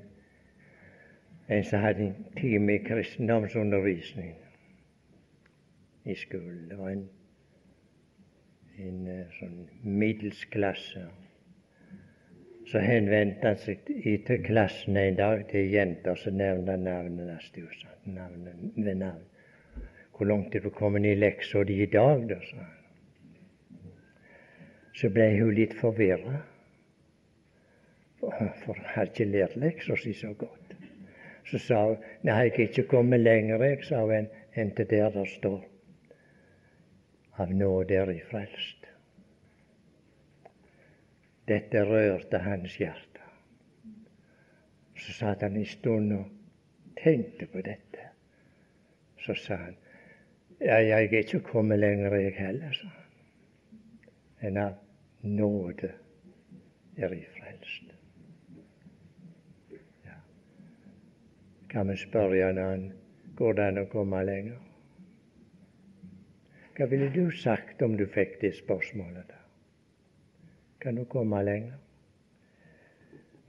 en 1.49 1.63
som 1.63 1.85
hadde 1.85 2.09
en 2.09 2.29
time 2.37 2.75
i 2.75 2.83
kristendomsundervisning 2.85 4.40
i 6.03 6.15
skolen. 6.15 6.69
Det 6.69 6.77
var 6.77 6.89
en, 6.89 7.09
en 8.77 9.07
eh, 9.07 9.25
sånn 9.39 9.57
middels 9.83 10.43
klasse. 10.53 11.05
Så 12.71 12.81
henvendte 12.81 13.53
seg 13.59 13.81
til 13.85 14.43
klassen 14.45 14.97
en 14.97 15.17
dag, 15.17 15.43
til 15.49 15.73
jenter 15.73 16.17
som 16.19 16.37
nevnte 16.39 16.77
navnene 16.79 17.35
hans. 17.35 17.81
Navnet 18.05 18.77
ved 18.77 18.95
navn. 19.01 19.25
Hvor 20.15 20.29
langt 20.29 20.55
er 20.55 20.63
du 20.63 20.69
kommet 20.73 21.05
i 21.05 21.15
leksa 21.17 21.63
di 21.65 21.81
i 21.83 21.89
dag, 21.89 22.27
da, 22.29 22.37
sa 22.45 22.61
han. 22.61 22.77
Så 24.97 25.09
ble 25.09 25.27
hun 25.37 25.53
litt 25.55 25.73
forvirra, 25.79 26.41
for 28.19 28.75
hun 28.75 28.89
hadde 28.93 29.13
ikke 29.13 29.29
lært 29.31 29.55
leksa 29.57 29.97
si 29.97 30.13
så 30.13 30.33
godt. 30.37 30.75
Så 31.49 31.61
sa 31.63 31.81
hun 31.87 31.97
nei, 32.27 32.37
jeg 32.49 32.53
er 32.53 32.67
ikke 32.67 32.87
kommet 32.91 33.23
lenger 33.23 33.63
jeg, 33.65 33.81
sa 33.87 34.03
hun, 34.05 34.29
enn 34.53 34.73
til 34.77 34.89
der 34.91 35.09
det 35.15 35.25
står 35.31 35.63
av 37.39 37.53
nåde 37.53 37.95
er 37.95 38.11
I 38.11 38.19
frelst. 38.29 38.87
Dette 41.47 41.83
rørte 41.85 42.39
hans 42.43 42.77
hjerte. 42.79 43.23
Så 44.95 45.13
satt 45.17 45.41
han 45.41 45.57
en 45.57 45.65
stund 45.65 46.13
og 46.13 46.27
tenkte 47.01 47.47
på 47.49 47.63
dette. 47.65 48.11
Så 49.21 49.35
sa 49.37 49.57
han 49.65 49.77
ja, 50.61 50.77
jeg 50.77 51.07
er 51.07 51.23
ikke 51.23 51.39
kommet 51.41 51.79
lenger, 51.79 52.13
jeg 52.21 52.35
heller, 52.37 52.73
sa 52.77 52.87
han, 52.87 53.07
enn 54.45 54.59
av 54.61 54.75
nåde 55.25 55.89
er 57.01 57.15
I 57.15 57.21
frelst. 57.33 57.95
Ja. 60.05 60.19
Kan 61.73 61.89
vi 61.89 61.97
spørre 61.97 62.43
han 62.45 62.61
an 62.61 62.85
går 63.37 63.57
det 63.57 63.71
å 63.81 63.89
komme 63.89 64.21
lenger? 64.27 64.59
Hva 66.81 66.87
ville 66.89 67.11
du 67.13 67.27
sagt 67.37 67.83
om 67.85 67.91
du 67.93 68.07
fikk 68.09 68.39
det 68.41 68.55
spørsmålet? 68.57 69.27
da? 69.29 69.35
Kan 70.81 70.95
du 70.97 71.03
komme 71.05 71.37
lenger? 71.45 71.75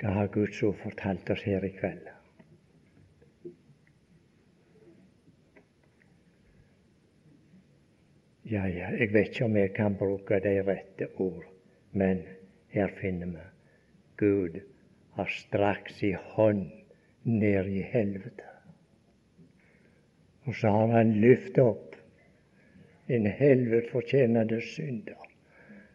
Hva 0.03 0.11
har 0.19 0.27
Guds 0.35 0.59
ord 0.63 0.75
fortalt 0.77 1.31
oss 1.33 1.45
her 1.49 1.65
i 1.65 1.71
kveld? 1.73 2.11
Ja, 8.51 8.67
ja, 8.69 8.91
jeg 9.01 9.09
vet 9.15 9.33
ikke 9.33 9.49
om 9.49 9.57
jeg 9.57 9.73
kan 9.79 9.97
bruke 9.97 10.41
de 10.45 10.53
rette 10.67 11.09
ord, 11.17 11.47
men 11.97 12.21
her 12.77 12.93
finner 12.99 13.33
vi 13.33 13.47
Gud 14.21 14.61
har 15.17 15.33
straks 15.39 16.03
i 16.05 16.13
hånd 16.35 16.69
ned 17.25 17.73
i 17.73 17.81
helvete. 17.95 18.53
Og 20.45 20.53
så 20.61 20.75
har 20.77 20.95
han 20.99 21.17
løftet 21.25 21.65
opp 21.65 21.92
en 23.07 23.27
helvete 23.27 23.91
fortjenende 23.91 24.61
synder. 24.61 25.19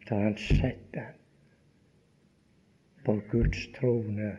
Har 0.09 0.21
han 0.23 0.37
sett 0.37 0.95
han 0.95 1.13
på 3.03 3.21
Guds 3.31 3.67
trone 3.75 4.37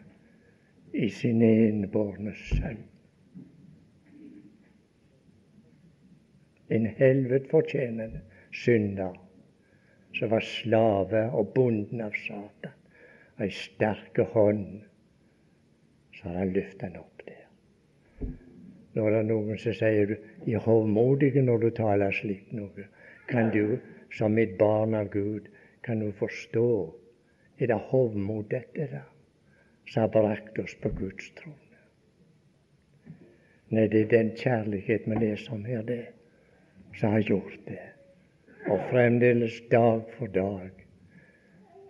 i 0.93 1.11
sin 1.11 1.43
enbårne 1.43 2.35
sønn. 2.37 2.83
En 6.69 6.87
helvete 6.99 7.49
fortjenende 7.49 8.21
synder 8.53 9.17
som 10.19 10.33
var 10.33 10.45
slave 10.45 11.23
og 11.33 11.55
bonden 11.55 12.03
av 12.05 12.17
Satan. 12.27 12.75
Ei 13.39 13.53
sterke 13.55 14.27
hånd, 14.35 14.83
så 16.17 16.29
har 16.29 16.43
han 16.43 16.53
løftet 16.57 16.89
han 16.89 17.01
opp 17.01 17.18
der. 18.99 19.05
Nå 19.05 19.07
er 19.09 19.17
det 19.17 19.29
noen 19.29 19.59
som 19.59 19.75
sier 19.75 20.07
du 20.11 20.17
er 20.53 20.65
hovmodig 20.65 21.35
når 21.43 21.59
du 21.59 21.71
taler 21.71 22.13
slikt 22.13 22.53
noe. 22.53 22.89
Kan 23.29 23.51
du, 23.51 23.79
som 24.11 24.39
et 24.39 24.57
barn 24.59 24.95
av 24.95 25.11
Gud, 25.13 25.49
kan 25.83 26.01
du 26.01 26.13
forstå 26.13 26.95
er 27.59 27.67
det 27.67 27.79
hovmod, 27.91 28.45
dette, 28.51 28.87
da, 28.93 29.03
som 29.91 30.05
har 30.05 30.13
brakt 30.15 30.59
oss 30.59 30.77
på 30.79 30.93
Guds 30.95 31.31
trone? 31.35 31.57
Nei, 33.69 33.89
det 33.91 34.05
er 34.07 34.13
den 34.13 34.31
kjærlighet 34.39 35.09
vi 35.11 35.19
leser 35.19 35.57
om 35.57 35.65
her, 35.67 35.83
det, 35.83 36.05
som 36.97 37.13
har 37.13 37.27
gjort 37.27 37.59
det. 37.67 37.83
Og 38.69 38.81
fremdeles 38.91 39.59
dag 39.71 40.07
for 40.17 40.31
dag 40.33 40.87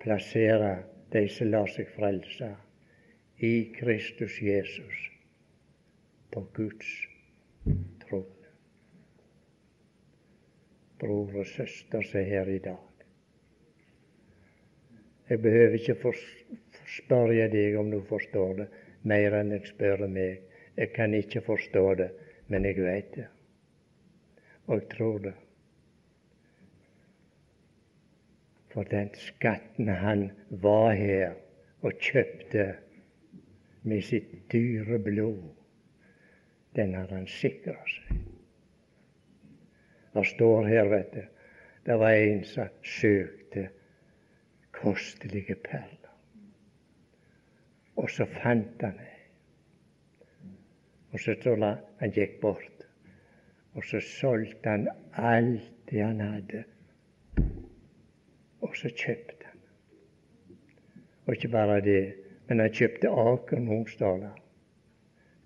plassere 0.02 0.78
de 1.12 1.26
som 1.28 1.52
lar 1.52 1.68
seg 1.70 1.90
frelse 1.94 2.50
i 3.44 3.52
Kristus 3.76 4.40
Jesus 4.42 5.07
på 6.30 6.44
Guds 6.54 6.90
trone. 8.02 8.52
Bror 10.98 11.40
og 11.40 11.46
søster 11.46 12.02
som 12.02 12.20
er 12.20 12.30
her 12.32 12.50
i 12.50 12.58
dag. 12.58 12.84
Jeg 15.28 15.42
behøver 15.42 15.74
ikke 15.76 16.12
spørre 16.88 17.48
deg 17.52 17.76
om 17.78 17.90
du 17.92 18.00
forstår 18.08 18.54
det, 18.62 18.68
mer 19.02 19.36
enn 19.38 19.52
jeg 19.52 19.68
spør 19.68 20.06
meg. 20.08 20.40
Jeg 20.78 20.92
kan 20.94 21.14
ikke 21.14 21.42
forstå 21.44 21.84
det, 22.00 22.08
men 22.48 22.64
jeg 22.64 22.80
vet 22.80 23.12
det. 23.16 23.26
Og 24.66 24.80
jeg 24.80 24.88
tror 24.94 25.18
det. 25.26 25.34
For 28.72 28.88
den 28.88 29.10
skatten 29.18 29.88
han 29.88 30.30
var 30.50 30.92
her 30.94 31.36
og 31.82 32.00
kjøpte 32.00 32.66
med 33.82 34.02
sitt 34.04 34.32
dyre 34.52 34.98
blod, 35.02 35.57
den 36.78 36.94
har 36.94 37.10
han 37.10 37.26
sikra 37.26 37.74
seg. 37.90 38.18
Det 40.14 40.24
står 40.26 40.66
her, 40.70 40.88
vet 40.90 41.12
du, 41.14 41.22
det 41.86 41.96
var 41.98 42.14
en 42.14 42.44
som 42.46 42.68
søkte 42.86 43.68
kostelige 44.74 45.56
perler. 45.64 46.12
Og 47.98 48.10
så 48.14 48.26
fant 48.30 48.82
han 48.82 48.98
ei. 49.02 49.14
Og 51.12 51.22
så 51.24 51.34
tror 51.42 51.58
jeg 51.64 51.78
han 51.98 52.14
gikk 52.14 52.36
bort, 52.42 52.84
og 53.74 53.84
så 53.88 54.00
solgte 54.04 54.70
han 54.70 54.86
alt 55.18 55.72
det 55.90 56.02
han 56.04 56.20
hadde, 56.20 56.62
og 58.60 58.76
så 58.76 58.92
kjøpte 58.92 59.48
han. 59.48 59.64
Og 61.26 61.34
ikke 61.34 61.50
bare 61.56 61.80
det, 61.80 62.04
men 62.46 62.60
han 62.60 62.70
kjøpte 62.72 63.10
åkeren 63.10 63.72
òg, 63.72 63.90
står. 63.90 64.28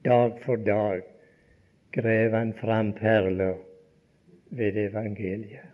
Dag 0.05 0.39
for 0.43 0.59
dag 0.67 1.07
grev 1.93 2.33
han 2.33 2.55
fram 2.55 2.93
perler 2.97 3.61
ved 4.51 4.77
evangeliet 4.77 5.73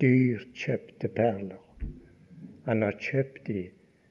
dyrkjøpte 0.00 1.08
perler. 1.08 1.60
Han 2.64 2.82
har 2.82 2.96
kjøpt 3.00 3.46
de 3.46 3.64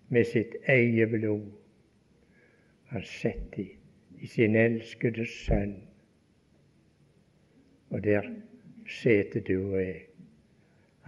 med 0.10 0.26
sitt 0.26 0.56
eget 0.70 1.10
blod. 1.10 1.48
Han 2.94 3.06
setter 3.06 3.40
sett 3.40 3.56
de 3.56 3.68
i 4.20 4.28
sin 4.28 4.56
elskede 4.56 5.26
sønn. 5.30 5.76
Og 7.90 8.04
der 8.04 8.26
sitter 8.90 9.42
du 9.42 9.72
og 9.72 9.82
jeg. 9.82 10.06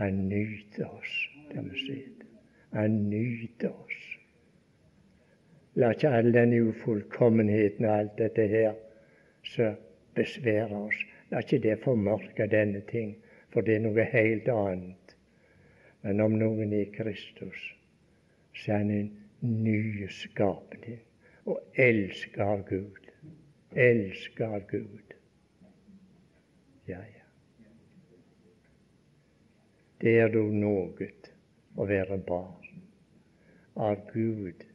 Han 0.02 0.28
nyter 0.30 0.88
oss 0.88 1.17
der 1.52 1.62
vi 1.62 1.86
sitter. 1.86 2.28
Han 2.74 3.10
nyter 3.10 3.69
oss. 3.69 4.11
La 5.79 5.93
ikke 5.95 6.10
all 6.12 6.34
den 6.34 6.53
ufullkommenheten 6.67 7.86
og 7.86 7.97
alt 7.97 8.17
dette 8.19 8.47
her 8.51 8.73
som 9.47 9.77
besværer 10.15 10.73
oss, 10.75 10.97
la 11.32 11.39
ikke 11.39 11.61
det 11.63 11.80
formørke 11.84 12.47
denne 12.51 12.82
ting 12.89 13.15
for 13.51 13.61
det 13.61 13.76
er 13.76 13.86
noe 13.86 14.07
helt 14.13 14.49
annet. 14.51 15.15
Men 16.01 16.24
om 16.24 16.36
noen 16.39 16.74
er 16.74 16.91
Kristus, 16.95 17.59
så 18.55 18.72
er 18.72 18.78
han 18.84 18.91
en 18.95 19.09
ny 19.41 20.07
skapning 20.15 21.01
og 21.49 21.59
elsker 21.80 22.63
Gud. 22.69 23.09
Elsker 23.76 24.59
Gud. 24.72 25.15
Ja, 26.88 26.99
ja. 26.99 27.28
Det 30.01 30.15
er 30.17 30.32
da 30.34 30.41
noe 30.41 31.11
å 31.78 31.86
være 31.88 32.17
barn 32.26 32.82
av 33.78 34.01
Gud, 34.11 34.65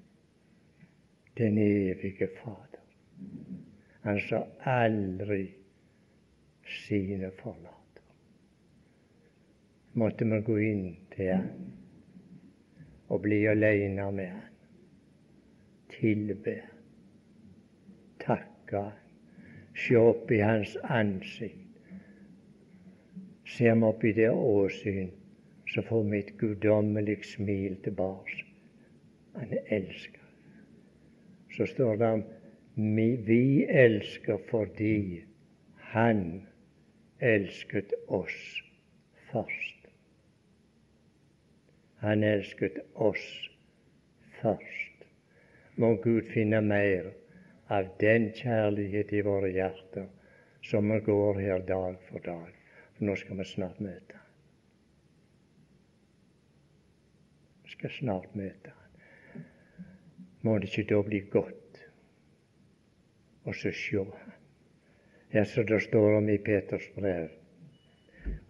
den 1.36 1.58
evige 1.58 2.28
Fader. 2.42 2.82
Han 4.00 4.20
sa 4.20 4.46
aldri 4.60 5.54
sine 6.66 7.30
forlater. 7.30 8.02
måtte 9.92 10.24
vi 10.24 10.40
gå 10.40 10.56
inn 10.58 10.96
til 11.14 11.32
Han 11.32 11.46
og 13.08 13.22
bli 13.22 13.46
alene 13.46 14.10
med 14.12 14.28
Han. 14.28 14.56
Tilbe, 15.96 16.56
takke 18.20 18.82
Han, 18.82 18.98
se 19.76 19.96
opp 19.96 20.30
i 20.30 20.40
Hans 20.40 20.76
ansikt. 20.82 21.62
Ser 23.56 23.74
vi 23.74 23.88
opp 23.88 24.04
i 24.04 24.12
det 24.12 24.30
åsyn, 24.30 25.10
så 25.72 25.82
får 25.82 26.04
vi 26.10 26.18
et 26.18 26.36
guddommelig 26.38 27.24
smil 27.24 27.76
tilbake. 27.84 28.44
Han 29.34 29.58
elsker. 29.66 30.25
Så 31.56 31.66
står 31.66 31.96
det 31.96 32.10
om 32.12 32.24
vi 33.26 33.64
elsker 33.64 34.38
fordi 34.50 35.24
Han 35.96 36.46
elsket 37.20 37.92
oss 38.08 38.62
først. 39.30 39.86
Han 42.02 42.24
elsket 42.24 42.76
oss 42.94 43.24
først. 44.42 45.06
Må 45.76 45.94
Gud 46.04 46.28
finne 46.34 46.60
mer 46.60 47.08
av 47.72 47.88
den 48.00 48.28
kjærlighet 48.36 49.12
i 49.12 49.24
våre 49.24 49.48
hjerter 49.54 50.10
som 50.66 50.92
vi 50.92 51.00
går 51.06 51.40
her 51.40 51.64
dag 51.64 51.96
for 52.10 52.20
dag. 52.26 52.52
For 52.96 53.08
nå 53.08 53.16
skal 53.16 53.40
vi 53.40 53.48
snart 53.48 53.80
møte 53.80 54.22
Vi 57.64 57.72
skal 57.76 57.92
snart 57.92 58.36
møte 58.36 58.72
Må 60.46 60.58
det 60.62 60.70
ikke 60.70 60.86
da 60.94 61.02
bli 61.02 61.20
godt 61.32 61.80
å 63.46 63.54
sjå 63.56 64.04
Han. 64.12 64.34
Ja, 65.34 65.42
som 65.44 65.66
det 65.66 65.80
står 65.82 66.20
om 66.20 66.28
i 66.30 66.38
Peters 66.38 66.86
brev, 66.94 67.32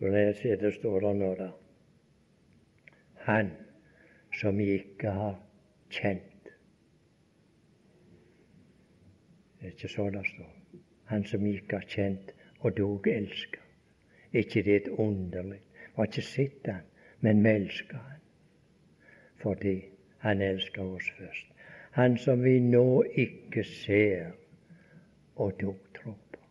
og 0.00 0.10
leser 0.12 0.60
det 0.60 0.74
står 0.76 1.06
om 1.08 1.22
nå 1.22 1.30
da 1.38 1.48
Han 3.26 3.50
som 4.36 4.60
vi 4.60 4.68
ikke 4.76 5.14
har 5.16 5.38
kjent 5.90 6.36
Det 9.66 9.72
er 9.72 9.72
ikke 9.72 9.88
så 9.88 10.10
det 10.14 10.22
står. 10.28 10.82
Han 11.10 11.24
som 11.26 11.46
ikke 11.48 11.80
har 11.80 11.88
kjent 11.90 12.28
og 12.60 12.76
dog 12.76 13.08
elsker. 13.10 13.62
Er 14.32 14.44
ikke 14.44 14.62
det 14.62 14.76
et 14.76 14.88
underlig? 14.88 15.58
Vi 15.80 15.96
har 15.96 16.06
ikke 16.06 16.22
sett 16.22 16.68
han, 16.70 16.84
men 17.20 17.42
vi 17.42 17.50
elsker 17.50 17.98
han. 17.98 18.20
Fordi 19.42 19.74
han 20.22 20.42
elsker 20.42 20.82
oss 20.84 21.10
først. 21.18 21.55
Han 21.96 22.18
som 22.20 22.42
vi 22.44 22.58
nå 22.60 23.02
ikke 23.16 23.62
ser 23.64 24.34
og 25.40 25.54
dog 25.60 25.78
tror 25.96 26.16
på. 26.32 26.42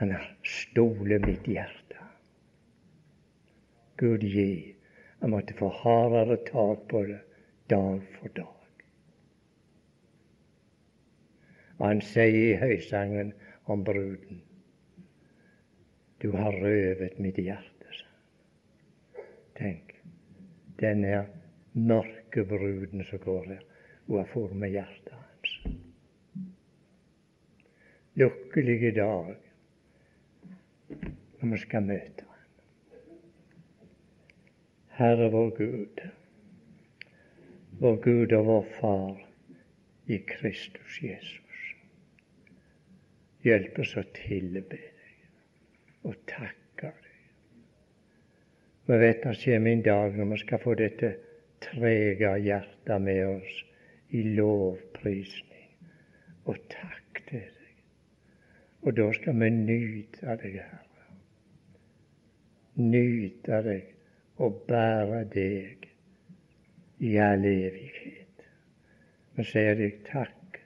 Han 0.00 0.10
har 0.10 0.24
stolet 0.42 1.22
mitt 1.22 1.46
hjerte. 1.46 2.00
Gud 3.96 4.26
gi 4.26 4.74
jeg 5.20 5.30
måtte 5.30 5.54
få 5.56 5.70
hardere 5.70 6.36
tak 6.48 6.82
på 6.90 7.04
det 7.08 7.20
dag 7.70 8.02
for 8.16 8.34
dag. 8.36 8.82
Han 11.78 12.02
sier 12.04 12.40
i 12.50 12.58
høysangen 12.58 13.32
om 13.64 13.84
bruden 13.86 14.42
Du 16.22 16.30
har 16.32 16.58
røvet 16.58 17.18
mitt 17.20 17.38
hjerte, 17.38 17.94
sa 17.94 19.22
Tenk, 19.56 19.94
den 20.80 21.04
er 21.04 21.26
mørke 22.34 22.48
bruden 22.48 23.04
som 23.04 23.18
går 23.18 23.58
hun 24.06 24.18
har 24.18 24.26
fått 24.26 24.54
med 24.54 24.70
hjertet 24.70 25.12
hans. 25.12 25.76
Lykkelige 28.14 28.92
dag 28.94 29.36
når 31.40 31.50
vi 31.50 31.58
skal 31.58 31.82
møte 31.82 32.24
Han. 32.24 32.30
Herre 34.88 35.30
vår 35.30 35.50
Gud, 35.56 36.02
vår 37.80 37.96
Gud 38.02 38.32
og 38.32 38.46
vår 38.46 38.66
Far 38.80 39.24
i 40.06 40.18
Kristus 40.18 41.00
Jesus. 41.02 41.40
Hjelp 43.42 43.78
oss 43.78 43.96
å 43.96 44.04
tilbe 44.14 44.62
deg 44.70 46.04
og 46.04 46.14
takke 46.26 46.92
deg. 46.92 47.10
Vi 48.86 48.98
vet 49.00 49.22
det 49.24 49.38
kommer 49.44 49.70
en 49.70 49.82
dag 49.82 50.16
når 50.16 50.30
vi 50.34 50.38
skal 50.44 50.60
få 50.60 50.74
dette 50.74 51.16
trege 51.64 52.34
hjertet 52.44 53.02
med 53.02 53.22
oss 53.26 53.56
i 54.14 54.22
lovprisning 54.36 55.54
og 56.44 56.60
takk 56.72 57.22
til 57.28 57.44
deg. 57.44 57.74
Og 58.84 58.96
da 58.98 59.08
skal 59.16 59.38
vi 59.40 59.50
nyte 59.56 60.36
deg, 60.42 60.60
Herre. 60.60 61.18
Nyte 62.84 63.60
deg 63.64 63.90
og 64.44 64.62
bære 64.68 65.24
deg 65.32 65.88
i 67.04 67.16
all 67.22 67.44
evighet. 67.48 68.48
Vi 69.34 69.46
sier 69.48 69.78
deg 69.78 70.02
takk 70.06 70.58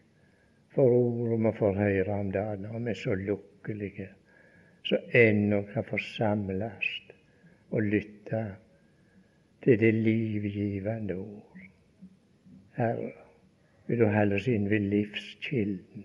for 0.75 0.95
ordet 0.95 1.41
vi 1.43 1.53
får 1.59 1.77
høre 1.79 2.17
om 2.21 2.33
dagen, 2.33 2.67
og 2.71 2.85
vi 2.85 2.93
er 2.93 2.99
så 2.99 3.15
lukkelige, 3.19 4.09
så 4.87 5.01
ennå 5.17 5.63
kan 5.73 5.87
forsamles 5.89 6.91
og 7.71 7.83
lytte 7.83 8.43
til 9.63 9.81
det 9.81 9.95
livgivende 9.95 11.15
ord. 11.15 11.59
Herre, 12.77 13.11
vil 13.87 13.99
du 13.99 14.07
holde 14.13 14.37
oss 14.39 14.47
inn 14.49 14.69
ved 14.71 14.85
livskilden 14.93 16.05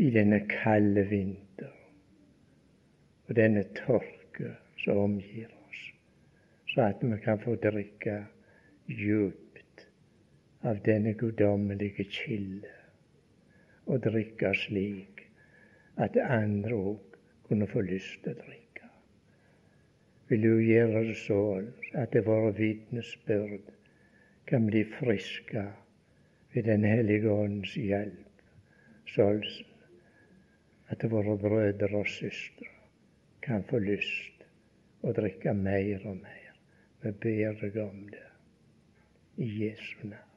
i 0.00 0.08
denne 0.14 0.40
kalde 0.48 1.04
vinter 1.10 1.74
og 3.28 3.36
denne 3.36 3.64
tørke 3.76 4.54
som 4.80 5.02
omgir 5.04 5.50
oss, 5.68 5.82
så 6.72 6.88
at 6.88 7.02
vi 7.04 7.18
kan 7.24 7.42
få 7.42 7.54
drikke 7.60 8.16
djupt 8.88 9.84
av 10.66 10.80
denne 10.86 11.12
guddommelige 11.18 12.06
kilde 12.10 12.72
og 13.86 14.02
drikke 14.06 14.54
slik 14.64 15.26
at 16.00 16.16
andre 16.16 16.74
òg 16.78 17.20
kunne 17.48 17.68
få 17.68 17.84
lyst 17.84 18.22
til 18.24 18.34
å 18.34 18.40
drikke. 18.40 18.59
Vil 20.30 20.42
du 20.46 20.60
gjøre 20.62 21.02
det 21.08 21.16
så 21.18 21.40
at 21.98 22.14
våre 22.26 22.52
vitnesbyrd 22.54 23.72
kan 24.46 24.68
bli 24.68 24.84
friske 24.86 25.64
ved 26.54 26.68
Den 26.68 26.86
hellige 26.86 27.30
ånds 27.30 27.74
hjelp, 27.74 28.44
sånn 29.10 29.42
at 30.90 31.02
våre 31.10 31.34
brødre 31.38 31.90
og 31.98 32.08
søstre 32.10 32.70
kan 33.42 33.66
få 33.66 33.82
lyst 33.82 34.46
å 35.02 35.14
drikke 35.16 35.54
mer 35.54 36.06
og 36.06 36.22
mer. 36.22 36.54
Vi 37.02 37.14
ber 37.26 37.58
deg 37.62 37.82
om 37.82 38.02
det 38.14 38.26
i 39.42 39.50
Jesu 39.64 40.06
navn. 40.06 40.29